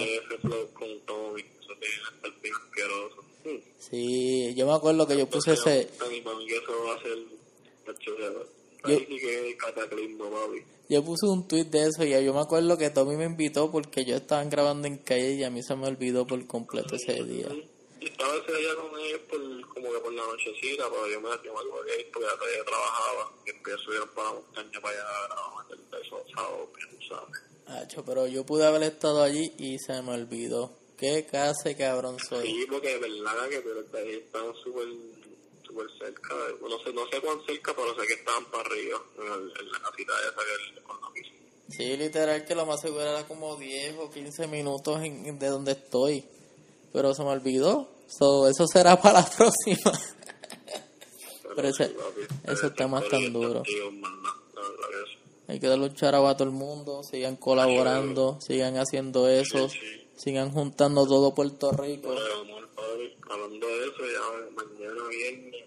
[3.45, 3.59] Hmm.
[3.79, 5.89] Sí, yo me acuerdo que yo puse ese.
[8.85, 8.99] Yo-
[10.89, 14.05] yo puse un tweet de eso y yo me acuerdo que Tommy me invitó porque
[14.05, 17.47] yo estaba grabando en calle y a mí se me olvidó por completo ese día.
[18.11, 21.53] Estaba ese día con ellos por, como que por la nochecita, pero yo me, yo
[21.53, 25.63] me que porque ya todavía trabajaba, y después subieron para la montaña para allá a
[25.63, 26.69] meter besos sábado.
[27.67, 30.71] Hacho, pero yo pude haber estado allí y se me olvidó.
[30.97, 32.47] Qué clase cabrón soy.
[32.47, 34.87] Sí, porque de verdad que pero estaban súper
[35.65, 39.23] súper cerca, no sé, no sé cuán cerca, pero sé que estaban para arriba, en,
[39.31, 41.39] el- en la casita esa que con la piscina.
[41.69, 45.73] Sí, literal que lo más seguro era como 10 o 15 minutos en- de donde
[45.73, 46.25] estoy.
[46.93, 47.89] Pero se me olvidó.
[48.07, 49.91] So, eso será para la próxima.
[51.43, 52.51] Pero Pero ese, sí, papi.
[52.51, 53.67] esos temas tan duros.
[55.47, 59.67] Hay que darle un charabo a todo el mundo, sigan colaborando, sigan haciendo eso,
[60.15, 62.11] sigan juntando todo Puerto Rico.
[62.11, 65.65] Amor, padre, hablando de eso, ya mañana viernes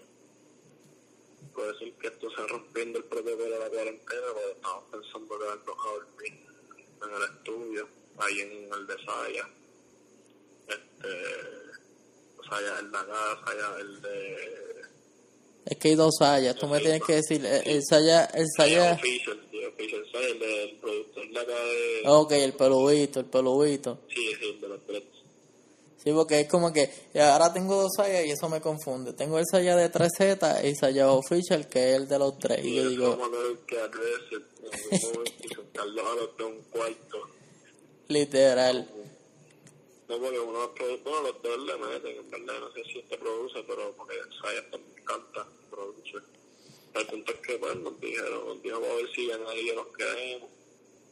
[1.53, 5.77] puede ser que esto se rompiendo el protocolo de la cuarentena, porque estamos pensando quedarnos
[5.85, 6.33] a dormir
[7.03, 9.49] en el estudio, ahí en el de Saya.
[10.67, 11.07] Este,
[12.59, 12.85] el
[13.79, 14.81] el de
[15.65, 18.91] Es que hay dos sayas, tú me tienes que decir, el, el saya, el saya,
[18.91, 22.01] el productor de...
[22.05, 23.99] ok, el peludito, el peludito.
[24.09, 25.13] Sí, sí, el de los Dreads.
[26.03, 29.13] Sí, porque es como que ahora tengo dos sayas y eso me confunde.
[29.13, 32.63] Tengo el saya de 3Z y el saya official que es el de los tres.
[32.65, 33.17] Y Y yo digo, a
[33.65, 33.87] que a
[35.85, 36.29] los
[36.69, 37.17] cuarto.
[38.09, 38.89] literal,
[40.13, 43.17] No, porque uno produce, bueno, los dos le meten, en verdad, no sé si este
[43.17, 46.17] produce, pero porque Saya también canta, produce.
[46.93, 49.87] El punto es que, pues, nos dijeron, nos dijo a ver si ya nadie nos
[49.87, 50.49] quedemos,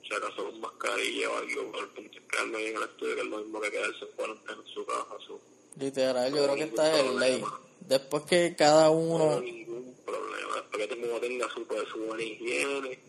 [0.07, 3.15] si acaso con mascarilla o algo, pero el punto es quedarme ahí en el estudio,
[3.15, 5.41] que es lo mismo que quedarse en cuarentena en su casa, su,
[5.79, 7.43] literal, yo creo que esta es ley.
[7.79, 11.97] Después que cada no uno, hay ningún problema, después que todo tenga su, pues, su
[12.05, 12.99] buena higiene,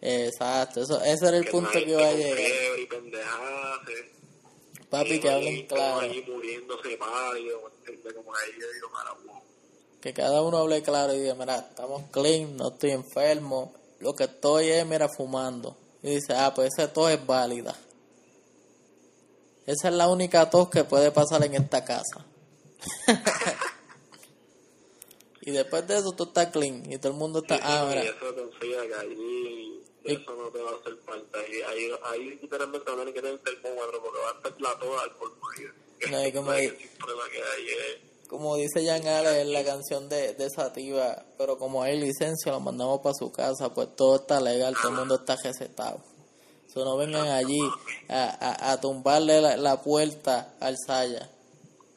[0.00, 2.78] exacto, eso, ese era el que punto que iba a llegar.
[2.80, 4.12] y pendejadas, eh.
[4.92, 6.00] Papi, que hablen claro.
[6.00, 8.12] ahí muriéndose pálido, ¿me entiendes?
[8.12, 9.40] Como ahí yo digo, mara, wow.
[10.02, 14.24] Que cada uno hable claro y diga, mira, estamos clean, no estoy enfermo, lo que
[14.24, 15.78] estoy es, mira, fumando.
[16.02, 17.74] Y dice, ah, pues esa tos es válida.
[19.64, 22.26] Esa es la única tos que puede pasar en esta casa.
[25.40, 28.02] y después de eso tú estás clean y todo el mundo está, ah, y mira,
[28.02, 31.38] eso confía que allí eso no te va a hacer falta.
[31.38, 35.02] Ahí, ahí, ahí literalmente van a tener tener termómetro porque va a estar la toda
[35.02, 35.40] al pulmón.
[36.10, 36.72] No, y como El es
[38.32, 42.60] como dice Jan Ale en la canción de, de Sativa, pero como hay licencia, lo
[42.60, 46.02] mandamos para su casa, pues todo está legal, todo el mundo está recetado.
[46.72, 47.60] So, no vengan allí
[48.08, 51.30] a, a, a tumbarle la, la puerta al Saya.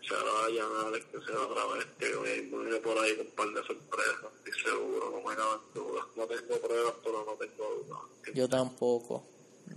[0.07, 3.47] Se vayan a que sea otra vez que me viene por ahí con un par
[3.49, 4.31] de sorpresas.
[4.45, 6.05] Estoy seguro, no me caben dudas.
[6.15, 7.99] No tengo pruebas, pero no tengo dudas.
[8.33, 9.23] Yo tampoco.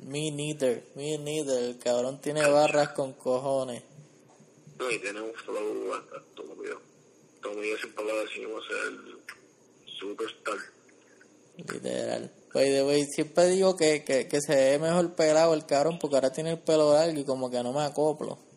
[0.04, 1.64] Me neither, me neither.
[1.64, 3.82] El cabrón tiene barras con cojones.
[4.78, 6.80] No, y tiene un flow hasta estúpido.
[7.42, 9.18] Como yo siempre lo decimos, el
[9.98, 10.58] superstar.
[11.56, 12.30] Literal.
[12.52, 16.16] By the way, siempre digo que, que, que se ve mejor pelado el cabrón porque
[16.16, 18.47] ahora tiene el pelo largo y como que no me acoplo.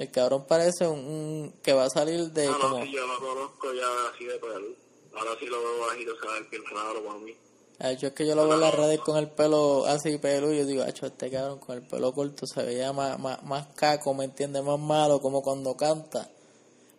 [0.00, 2.78] El cabrón parece un, un- que va a salir de No, como...
[2.78, 4.68] no, si yo lo conozco ya así de pelo.
[5.14, 7.34] Ahora sí lo veo bajito, ver bien raro para mí.
[7.80, 10.52] Ah, Yo es que yo lo veo en las redes con el pelo así pelo
[10.52, 13.66] y yo digo, acho, este cabrón con el pelo corto se veía más, más, más
[13.74, 14.62] caco, ¿me entiendes?
[14.62, 16.30] Más malo, como cuando canta.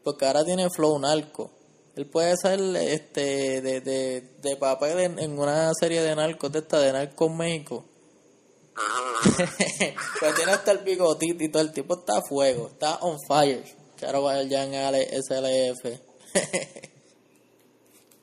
[0.03, 1.49] Porque ahora tiene flow narco.
[1.95, 6.59] Él puede ser este de, de, de papel en, en una serie de narcos, de
[6.59, 7.85] esta de Narcos México.
[8.87, 9.51] Ajá, ajá.
[10.19, 13.63] pues tiene hasta el bigotito y todo, el tipo está a fuego, está on fire.
[14.01, 15.99] Jan Ale SLF.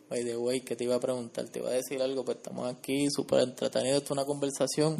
[0.08, 2.66] By the way, que te iba a preguntar, te iba a decir algo, pues estamos
[2.66, 4.96] aquí súper entretenidos, esto es una conversación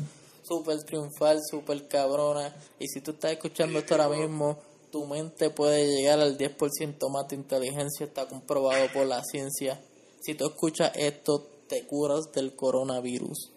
[0.47, 4.59] súper triunfal, súper cabrona, y si tú estás escuchando esto ahora mismo,
[4.92, 9.81] tu mente puede llegar al 10% más de inteligencia, está comprobado por la ciencia.
[10.21, 13.51] Si tú escuchas esto, te curas del coronavirus.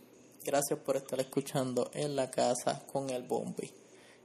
[0.43, 3.71] Gracias por estar escuchando en la casa con el Bombi.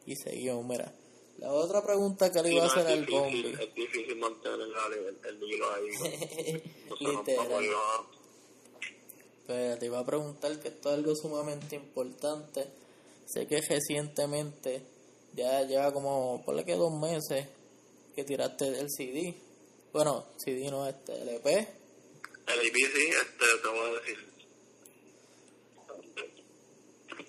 [0.07, 0.93] Y seguimos, mira.
[1.39, 3.55] La otra pregunta que le iba a hacer al Bombi.
[3.61, 4.73] es difícil mantener el,
[5.09, 6.63] el, el hilo ahí.
[7.01, 7.47] Literal.
[7.49, 8.17] por.
[9.47, 12.67] Pero te iba a preguntar que esto es algo sumamente importante.
[13.27, 14.83] Sé que recientemente,
[15.35, 17.47] ya lleva como, ponle que dos meses,
[18.15, 19.35] que tiraste el CD.
[19.93, 21.69] Bueno, CD no, este LP.
[22.47, 24.26] El IP sí, este, te voy a decir.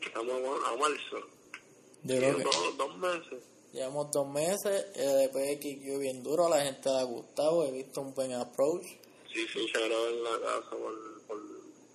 [0.08, 0.34] Estamos
[0.66, 1.28] a, a marzo.
[2.04, 3.44] Yo creo que Dos, dos meses.
[3.74, 7.72] llevamos dos meses, el LP que bien duro, a la gente le ha gustado, he
[7.72, 8.84] visto un buen approach.
[9.34, 11.22] Sí, sí, se grabó en la casa por...
[11.28, 11.38] por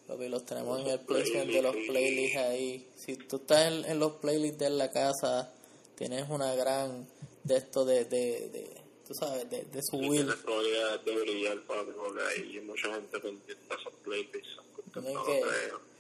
[0.07, 2.87] Papi, los tenemos en el placement de los playlists ahí.
[2.96, 5.53] Si tú estás en, en los playlists de la casa,
[5.96, 7.09] tienes una gran
[7.44, 8.70] de esto de, de, de
[9.07, 10.11] tú sabes, de, de subir.
[10.25, 14.57] Tienes probabilidades de brillar, porque hay mucha gente pendiente de esos playlists.
[14.94, 15.91] No No que- creo.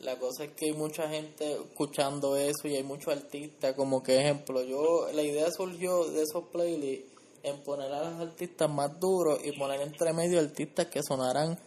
[0.00, 4.18] La cosa es que hay mucha gente escuchando eso y hay muchos artistas, como que
[4.18, 9.40] ejemplo, yo, la idea surgió de esos playlists en poner a los artistas más duros
[9.44, 11.58] y poner entre medio artistas que sonaran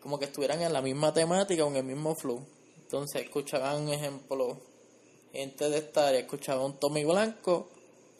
[0.00, 2.40] como que estuvieran en la misma temática o en el mismo flow.
[2.80, 4.58] Entonces escuchaban, ejemplo,
[5.30, 7.68] gente de esta área, escuchaba un Tommy Blanco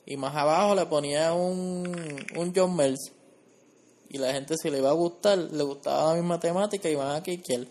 [0.04, 3.10] y más abajo le ponía un, un John Mills.
[4.10, 7.16] y la gente si le iba a gustar, le gustaba la misma temática y van
[7.16, 7.66] a quiquear.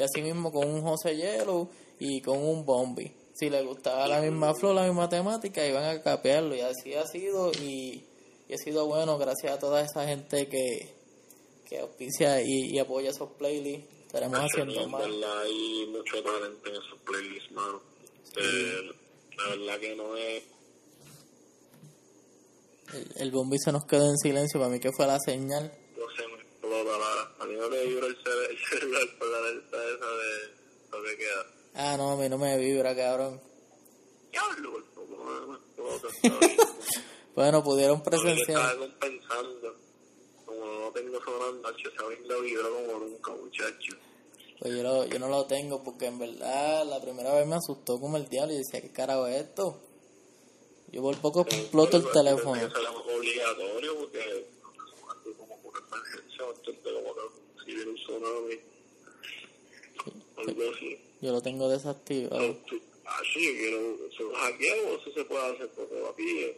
[0.00, 3.12] Y así mismo con un José Yellow y con un Bombi.
[3.34, 6.56] Si le gustaba la misma flor, la misma temática, iban a capearlo.
[6.56, 8.02] Y así ha sido y,
[8.48, 10.94] y ha sido bueno gracias a toda esa gente que,
[11.68, 13.86] que auspicia y, y apoya esos playlists.
[14.06, 15.02] Estaremos haciendo más.
[15.02, 17.82] Hay mucho talento en esos playlists, mano.
[18.38, 18.90] Eh,
[19.36, 20.42] la verdad que no es
[22.94, 25.70] el, el bombi se nos quedó en silencio, para mí que fue la señal.
[26.70, 27.44] No sé, me explota la...
[27.44, 31.02] A mí no me vibra el, cel el celular por la alerta esa de lo
[31.02, 31.46] que queda.
[31.74, 33.40] Ah, no, a mí no me vibra, cabrón.
[34.30, 36.68] Diablo, por favor, me explota.
[37.34, 38.60] bueno, pudieron presenciar...
[38.60, 39.76] Estaba compensando.
[40.44, 43.96] Como no tengo sonando, se brinda vibra como nunca, muchacho.
[44.60, 47.98] Pues yo, lo, yo no lo tengo porque en verdad la primera vez me asustó
[47.98, 49.80] como el diablo y decía, ¿qué carajo es esto?
[50.92, 52.56] Yo por poco exploto el teléfono.
[52.56, 54.59] Era obligatorio porque
[61.20, 62.56] Yo lo tengo desactivado.
[63.04, 63.96] Ah, sí, quiero
[64.34, 66.54] hackeado eso se puede hacer porque papi.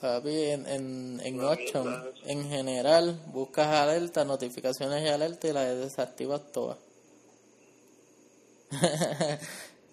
[0.00, 6.52] Papi, en, en, en 8, en general, buscas alerta, notificaciones y alerta y las desactivas
[6.52, 6.78] todas.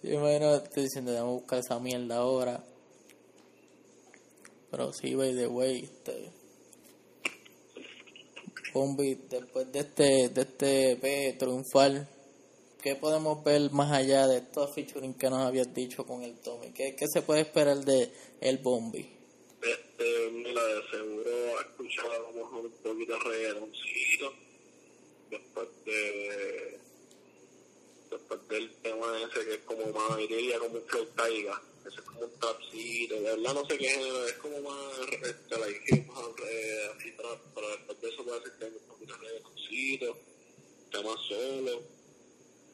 [0.04, 2.64] Yo imagino estoy diciendo, vamos a buscar esa mierda ahora.
[4.70, 6.43] Pero sí, by the way, este.
[8.74, 12.08] Bombi, después de este, de este P triunfal,
[12.82, 16.72] ¿qué podemos ver más allá de estos featuring que nos habías dicho con el Tommy?
[16.72, 18.12] ¿Qué, qué se puede esperar de
[18.42, 19.08] el Bombi?
[19.62, 23.54] Este, mira, de seguro ha escuchado como un poquito de.
[25.30, 26.80] Después de
[28.12, 31.62] después del tema ese que es como más, diría como un flow taiga,
[31.94, 35.60] ese es como un trapcito, de verdad no sé qué género, es como más, este,
[35.60, 39.20] la más eh, así trap, pero después de eso puede ser que un poquito de
[39.20, 40.18] reggaetoncito,
[40.92, 41.84] temas solo,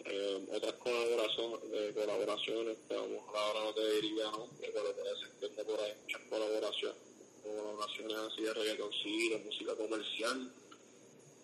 [0.06, 5.30] eh, otras colaboraciones, eh, colaboraciones que a ahora no te diría no, pero puede ser
[5.40, 6.98] que tenga por ahí muchas colaboraciones,
[7.44, 10.54] colaboraciones así de reggaetoncito, música comercial,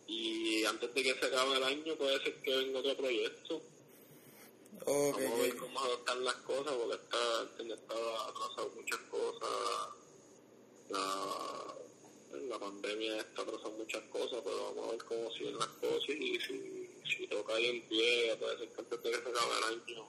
[0.07, 3.61] y antes de que se acabe el año puede ser que venga otro proyecto
[4.85, 9.49] Vamos a ver cómo adaptar las cosas, porque está, está atrasado muchas cosas.
[10.89, 11.75] La,
[12.49, 16.39] la pandemia está atrasando muchas cosas, pero vamos a ver cómo siguen las cosas y
[16.39, 19.81] si, si toca ahí en pie, puede ser que antes de que se acabe el
[19.81, 20.07] año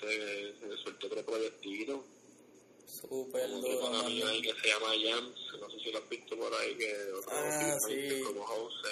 [0.00, 2.04] se, se suelte otro proyectito.
[2.86, 6.54] Super duro, una ahí que se llama Jams, no sé si lo has visto por
[6.54, 8.22] ahí, que otro ah, sí.
[8.24, 8.82] como House.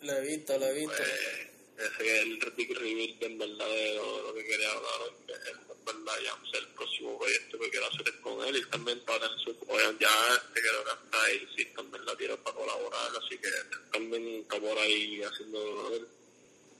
[0.00, 0.96] Lo he visto, lo he visto.
[0.96, 5.12] Pues, ese es el big reveal de en verdad de lo, lo que quería hablar
[5.28, 9.20] en verdad ya el próximo proyecto que quiero hacer es con él y también para
[9.20, 9.54] tener su
[10.00, 13.48] ya este creo que hasta ahí sí también la tiro para colaborar, así que
[13.92, 15.92] también está por ahí haciendo.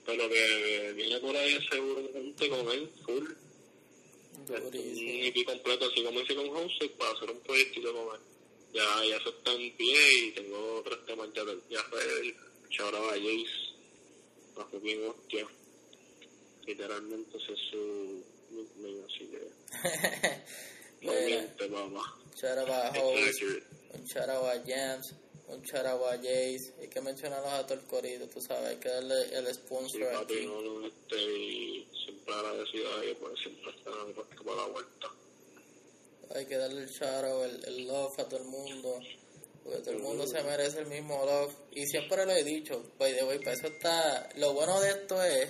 [0.07, 3.25] Pero que viene por ahí seguro junto con él, full.
[4.49, 8.23] Un EP completo así como hice con House para hacer un proyectito con él.
[8.73, 12.35] Ya, ya eso está en pie y tengo tres temas ya, ya ready.
[12.79, 13.68] Ahora va Jace
[14.59, 15.47] bajo bien hostia.
[16.67, 19.51] Literalmente ese es su nickname, así que.
[21.71, 22.21] mamá.
[23.95, 24.05] Un
[24.67, 25.15] Jams,
[25.49, 26.75] un shout a Jace.
[26.81, 30.07] Hay que mencionarlos a todo el corrido, tú sabes, hay que darle el sponsor sí,
[30.13, 30.47] papi, aquí.
[30.47, 35.09] No, no, este, y siempre agradecido a ellos porque siempre están para la vuelta.
[36.35, 39.01] Hay que darle el out, el, el love a todo el mundo.
[39.69, 41.55] Porque todo el mundo se merece el mismo love.
[41.73, 44.27] Y siempre lo he dicho, by the way, para eso está.
[44.37, 45.47] Lo bueno de esto es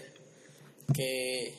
[0.93, 1.55] que,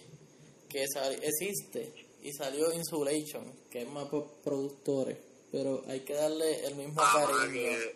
[0.68, 0.86] que
[1.22, 5.18] existe y salió Insulation, que es más por productores.
[5.54, 7.54] Pero hay que darle el mismo ah, cariño.
[7.54, 7.96] Que,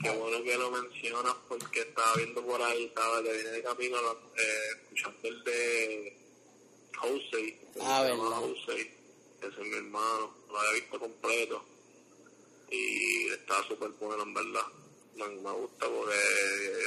[0.00, 3.98] qué bueno que lo mencionas porque estaba viendo por ahí, estaba le vine de camino
[4.00, 4.42] eh,
[4.82, 6.16] escuchando el de
[6.96, 7.56] Jose.
[7.80, 8.12] Ah.
[8.16, 8.80] Jose,
[9.42, 11.71] ese es mi hermano, lo había visto completo
[12.72, 14.66] y está súper bueno en verdad.
[15.14, 16.16] Me, me, gusta porque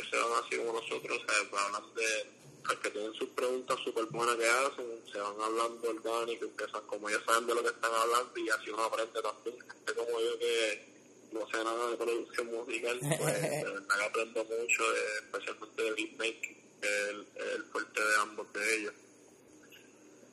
[0.09, 1.53] se van así como nosotros, ¿sabes?
[1.53, 2.35] Hablan de
[2.81, 7.23] que tienen sus preguntas súper buenas que hacen, se van hablando orgánico, empiezan como ya
[7.23, 9.59] saben de lo que están hablando y así uno aprende también.
[9.59, 10.95] Gente como yo que
[11.31, 14.83] no sé nada de producción musical, pues de verdad que aprendo mucho,
[15.23, 18.93] especialmente de beatmaking, que es el, el, fuerte de ambos de ellos.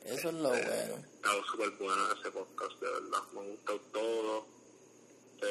[0.05, 1.05] Eso es lo eh, bueno.
[1.16, 3.22] Está súper bueno ese podcast, de verdad.
[3.34, 4.46] Me gusta todo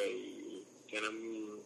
[0.08, 1.62] y tienen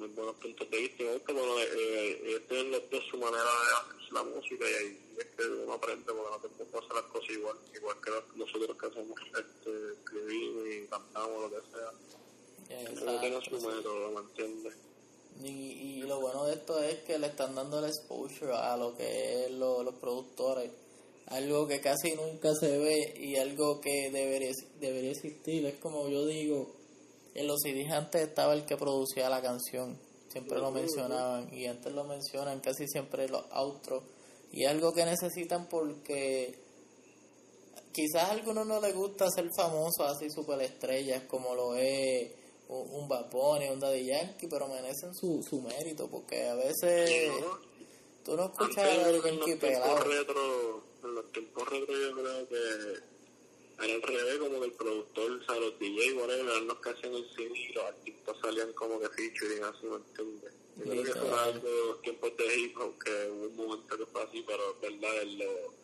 [0.00, 1.04] muy buenos puntos de vista.
[1.04, 4.98] Gusta bueno, eh, ellos tienen los dos su manera de hacer la música y ahí
[5.18, 8.86] es que uno aprende porque no te hacer las cosas igual, igual que nosotros que
[8.86, 13.20] hacemos, este, escribimos y cantamos, lo que sea.
[13.20, 14.74] tiene su método, ¿me entiendes?
[15.42, 18.96] Y, y lo bueno de esto es que le están dando el exposure a lo
[18.96, 20.70] que es lo, los productores.
[21.26, 25.64] Algo que casi nunca se ve y algo que debería, debería existir.
[25.66, 26.79] Es como yo digo,
[27.34, 29.98] en los CDs antes estaba el que producía la canción.
[30.28, 34.04] Siempre lo mencionaban y antes lo mencionan casi siempre los outros.
[34.52, 36.58] Y es algo que necesitan porque
[37.92, 40.26] quizás a algunos no les gusta ser famosos así
[40.60, 42.32] estrellas como lo es
[42.68, 47.10] un Bapone, un Daddy Yankee, pero merecen su, su mérito, porque a veces
[48.24, 49.98] tú no escuchas a Daddy Yankee pegado.
[50.04, 53.09] Retro, en los tiempos retro yo creo que
[53.80, 57.14] al revés, como que el productor, o sea, los DJ, whatever, eran los que hacían
[57.14, 60.52] el CD y los artistas salían como que featuring, así, ¿me entiendes?
[60.76, 64.22] Yo creo que fue algo, tiempos de hip hop, que hubo un momento que fue
[64.22, 65.80] así, pero es verdad, es lo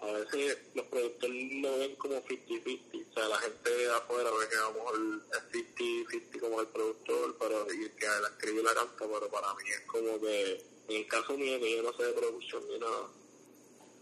[0.00, 4.48] a veces los productores lo ven como 50-50, o sea, la gente de afuera ve
[4.48, 8.62] que a lo mejor es 50-50 como el productor, pero y el que la escribe
[8.62, 11.92] la canta, pero para mí es como que, en el caso mío, que yo no
[11.92, 13.10] sé de producción ni nada,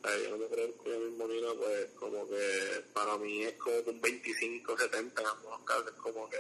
[0.03, 4.01] yo no creo que mismo ni nada, pues como que para mí es como un
[4.01, 6.39] 25-70 en algunos casos, es como que,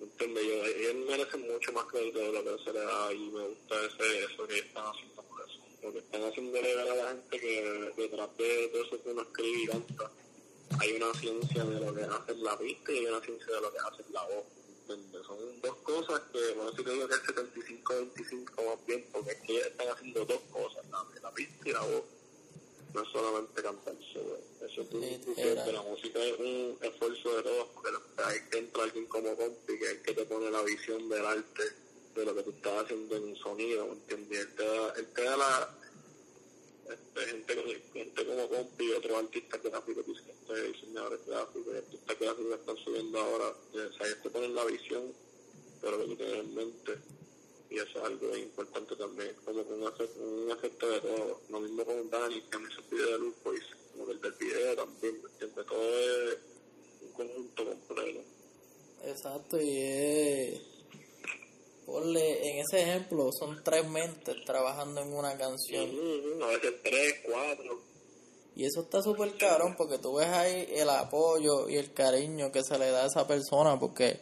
[0.00, 0.44] ¿entiendes?
[0.44, 3.74] Yo, ellos merecen mucho más crédito de lo que se le da y me gusta
[3.86, 5.20] ese, eso que están haciendo
[5.82, 9.22] lo que están haciendo llegar a la gente que detrás de todo eso que uno
[9.22, 10.10] escribe y canta,
[10.78, 13.72] hay una ciencia de lo que hace la pista y hay una ciencia de lo
[13.72, 14.44] que hace la voz.
[14.90, 19.40] Son dos cosas que, bueno, si te digo que es 75-25 más bien, porque es
[19.42, 22.04] que están haciendo dos cosas, la, la pista y la voz.
[22.92, 27.90] No es solamente cantar Eso es un, la música es un esfuerzo de todos, porque
[28.24, 31.24] hay que entrar alguien como compi, que es el que te pone la visión del
[31.24, 31.62] arte
[32.16, 34.40] de lo que tú estás haciendo en sonido, ¿me entiendes?
[34.40, 35.78] Él te da, él te da la
[36.90, 40.04] este, gente, gente como compi y otros artistas gráficos,
[40.50, 44.64] este, diseñadores gráficos y artistas gráficos que están subiendo ahora, sea, ellos te ponen la
[44.64, 45.12] visión
[45.82, 46.98] de lo que tú tienes en mente
[47.70, 52.10] y eso es algo importante también, como que un, efecto de todo, lo mismo con
[52.10, 53.60] Dani, que me hizo el video de luz, pues,
[53.92, 55.66] como que el del video también, ¿me entiendes?
[55.66, 56.38] Todo es
[57.02, 58.20] un conjunto completo.
[59.04, 60.70] Exacto, y es
[61.92, 65.90] en ese ejemplo, son tres mentes trabajando en una canción.
[66.42, 67.89] a veces tres, cuatro.
[68.60, 72.62] Y eso está súper cabrón porque tú ves ahí el apoyo y el cariño que
[72.62, 74.20] se le da a esa persona porque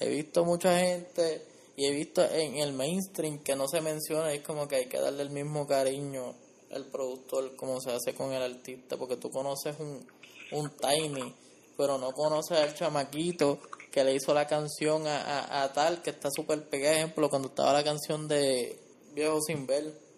[0.00, 1.46] he visto mucha gente
[1.76, 4.98] y he visto en el mainstream que no se menciona, es como que hay que
[4.98, 6.34] darle el mismo cariño
[6.72, 10.04] al productor como se hace con el artista porque tú conoces un,
[10.50, 11.32] un Tiny
[11.76, 13.60] pero no conoces al chamaquito
[13.92, 17.72] que le hizo la canción a, a, tal, que está súper pegada, ejemplo, cuando estaba
[17.72, 18.80] la canción de
[19.14, 20.09] Viejo Sin Ver,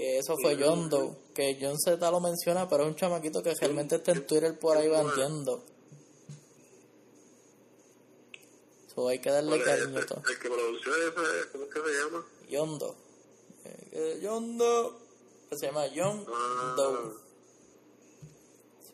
[0.00, 3.54] que eso fue John Doe, que John Z lo menciona, pero es un chamaquito que
[3.54, 5.62] realmente está en Twitter por ahí bandiendo.
[8.94, 10.22] So, hay que darle cariño todo.
[10.26, 12.26] El que ese, ¿cómo es que se llama?
[12.48, 12.96] Yondo.
[13.92, 15.00] Eh, Yondo,
[15.50, 16.74] que se llama John ah.
[16.78, 17.30] Doe.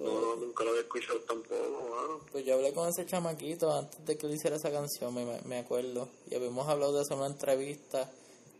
[0.00, 4.26] No, nunca lo había escuchado tampoco, Pues yo hablé con ese chamaquito antes de que
[4.26, 6.09] él hiciera esa canción, me, me acuerdo.
[6.28, 8.11] Y habíamos hablado de eso en una entrevista,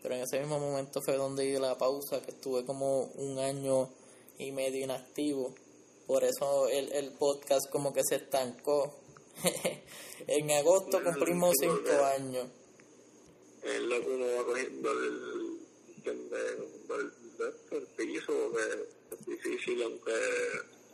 [0.03, 3.89] pero en ese mismo momento fue donde di la pausa, que estuve como un año
[4.39, 5.55] y medio inactivo.
[6.07, 8.95] Por eso el, el podcast como que se estancó.
[10.27, 12.47] en agosto cumplimos cinco años.
[13.63, 15.57] Es lo que uno va el, el,
[16.05, 17.13] el,
[17.73, 20.13] el piso, que es difícil, aunque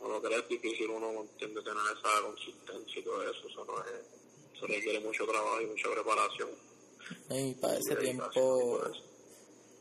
[0.01, 3.77] uno cree que es difícil uno entiende tener esa consistencia y todo eso, eso no
[3.85, 6.49] es, eso requiere mucho trabajo y mucha preparación.
[7.29, 8.79] Y para ese tiempo,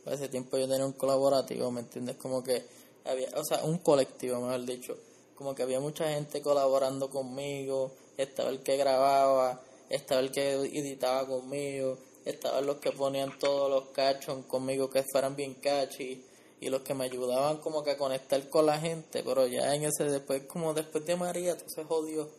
[0.05, 2.17] para ese tiempo yo tenía un colaborativo, ¿me entiendes?
[2.17, 2.65] Como que
[3.05, 4.97] había, o sea, un colectivo, mejor dicho,
[5.35, 11.27] como que había mucha gente colaborando conmigo, estaba el que grababa, estaba el que editaba
[11.27, 16.25] conmigo, estaban los que ponían todos los cachos conmigo que fueran bien catchy
[16.61, 19.85] y los que me ayudaban como que a conectar con la gente, pero ya en
[19.85, 22.31] ese después, como después de María, se jodió.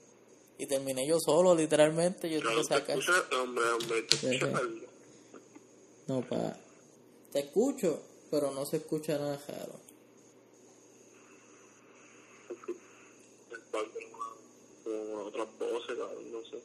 [0.58, 2.30] Y terminé yo solo, literalmente.
[2.30, 3.00] Yo tuve que sacar.
[3.42, 4.40] Hombre, hombre, te
[6.08, 6.58] No, pa.
[7.32, 9.80] Te escucho, pero no se escucha nada raro.
[14.84, 16.62] Como otras voces, no sé.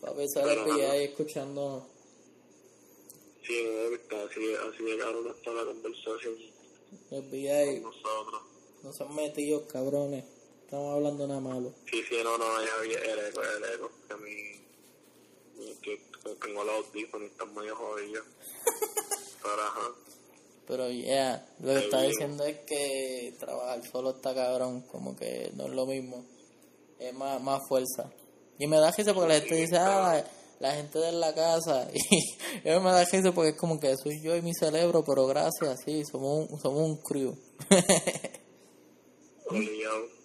[0.00, 1.88] Para pensar el ahí escuchando
[3.46, 3.64] Sí,
[4.10, 6.34] así, así llegaron hasta la conversación.
[7.10, 7.80] FBI.
[7.80, 8.42] Nosotros.
[8.82, 10.24] No son metidos, cabrones.
[10.66, 11.72] Estamos hablando nada malo.
[11.88, 13.88] Sí, sí, no, no, ya vi el eco, el eco.
[14.08, 14.34] Que a mí,
[15.80, 16.00] que
[16.42, 18.26] tengo los audífonos y están medio jodidos.
[19.44, 19.94] Pero ajá.
[20.66, 25.52] Pero ya, yeah, lo que está diciendo es que trabajar solo está cabrón, como que
[25.54, 26.26] no es lo mismo.
[26.98, 28.10] Es más, más fuerza.
[28.58, 30.24] Y me da risa porque la gente dice, ah,
[30.58, 34.20] la gente de la casa y yo me da risa porque es como que soy
[34.20, 37.38] yo y mi cerebro, pero gracias, sí, somos un, somos un crew.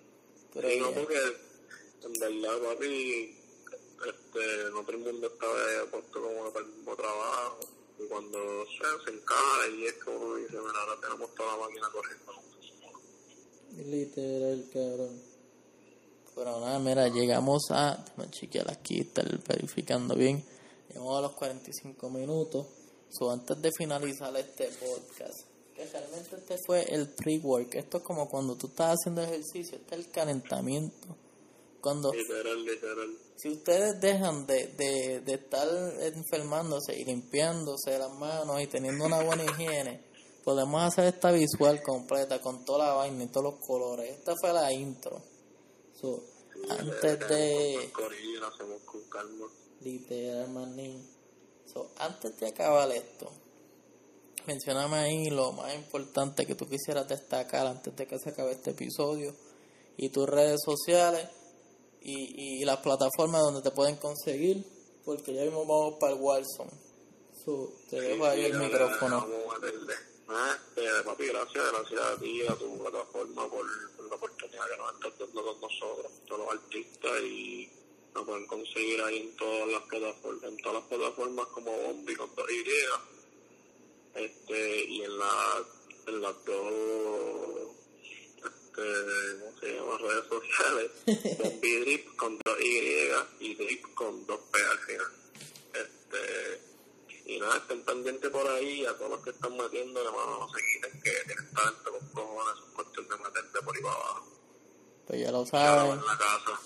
[0.53, 1.17] Pero Sí, no, porque
[2.03, 3.37] en verdad, papi,
[4.07, 7.59] este, no todo el mundo estaba puesto como para el mismo trabajo.
[7.99, 11.67] Y cuando se, se encaja y es como uno dice, mira, ahora tenemos toda la
[11.67, 12.31] máquina corriendo.
[13.77, 15.21] Literal, cabrón.
[16.35, 17.97] Pero nada, mira, llegamos a.
[17.97, 20.43] Déjame chequear aquí, estar verificando bien.
[20.89, 22.67] Llegamos a los 45 minutos.
[23.09, 25.45] So, antes de finalizar este podcast,
[25.75, 27.75] que realmente este fue el pre-work.
[27.75, 31.15] Esto es como cuando tú estás haciendo ejercicio, este es el calentamiento.
[31.81, 33.17] Cuando Literal, literal.
[33.35, 35.67] si ustedes dejan de, de, de estar
[36.01, 40.03] enfermándose y limpiándose las manos y teniendo una buena higiene,
[40.43, 44.11] podemos hacer esta visual completa con toda la vaina y todos los colores.
[44.11, 45.21] Esta fue la intro.
[45.99, 46.23] So,
[46.69, 47.91] antes de...
[49.81, 51.03] Literal, manín.
[51.65, 53.31] So, antes de acabar esto,
[54.47, 58.71] mencioname ahí lo más importante que tú quisieras destacar antes de que se acabe este
[58.71, 59.33] episodio
[59.97, 61.27] y tus redes sociales
[62.01, 64.65] y, y las plataformas donde te pueden conseguir,
[65.05, 66.71] porque ya mismo vamos para el Warzone.
[67.45, 69.27] So, te dejo ahí el micrófono.
[70.33, 73.65] Ah, este, papi, gracias, gracias a ti, a tu plataforma por,
[73.97, 77.69] por la oportunidad que nos estás dando con nosotros, todos los artistas y
[78.13, 82.33] nos pueden conseguir ahí en todas las plataformas, en todas las plataformas como Bombi con
[82.35, 82.63] dos Y,
[84.15, 85.65] este, y en la,
[86.07, 87.71] en las dos,
[88.37, 88.81] este,
[89.39, 89.97] ¿cómo se llama?
[89.97, 90.91] redes sociales,
[91.39, 95.11] Bombi Drip con dos Y y Drip con dos P al final.
[95.73, 96.61] Este,
[97.25, 100.59] y nada, estén pendientes por ahí a todos los que están metiendo, hermano, no se
[100.73, 104.27] quiten que tienen talento con cojones, es cuestión de meterle por ahí para abajo.
[105.07, 105.99] Pues ya lo saben.
[105.99, 106.59] en la casa,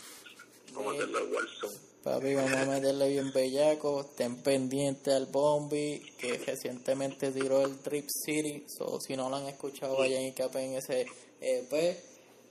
[0.74, 1.95] meterle al Warzone.
[2.06, 4.02] Papi, vamos a meterle bien bellaco.
[4.02, 8.64] Estén pendientes al Bombi, que recientemente tiró el Trip City.
[8.68, 11.08] So, si no lo han escuchado, vayan y capen ese
[11.42, 11.98] EP.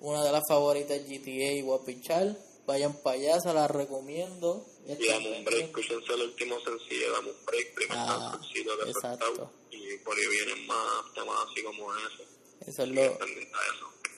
[0.01, 2.37] Una de las favoritas GTA Guapichal.
[2.67, 4.67] Vayan para allá, se las recomiendo.
[4.89, 8.91] Y damos un break, escúchense el último sencillo, damos un break, primer Ah, cancioncito que
[8.91, 9.51] exacto.
[9.71, 12.71] y por ahí vienen más temas así como ese.
[12.71, 13.19] Eso es Y lo,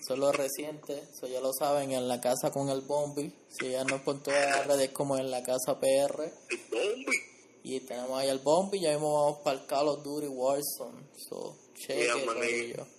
[0.07, 0.15] estén pendientes a eso.
[0.15, 1.03] eso es lo reciente.
[1.13, 3.33] Eso ya lo saben, en la casa con el Bombi.
[3.49, 6.33] Si ya no por todas las redes como en la casa PR.
[6.51, 7.17] El Bombi,
[7.63, 8.81] Y tenemos ahí al Bombi.
[8.81, 11.09] Ya mismo vamos para el Call of Duty Warzone.
[11.29, 12.96] So, cheque, Yeah.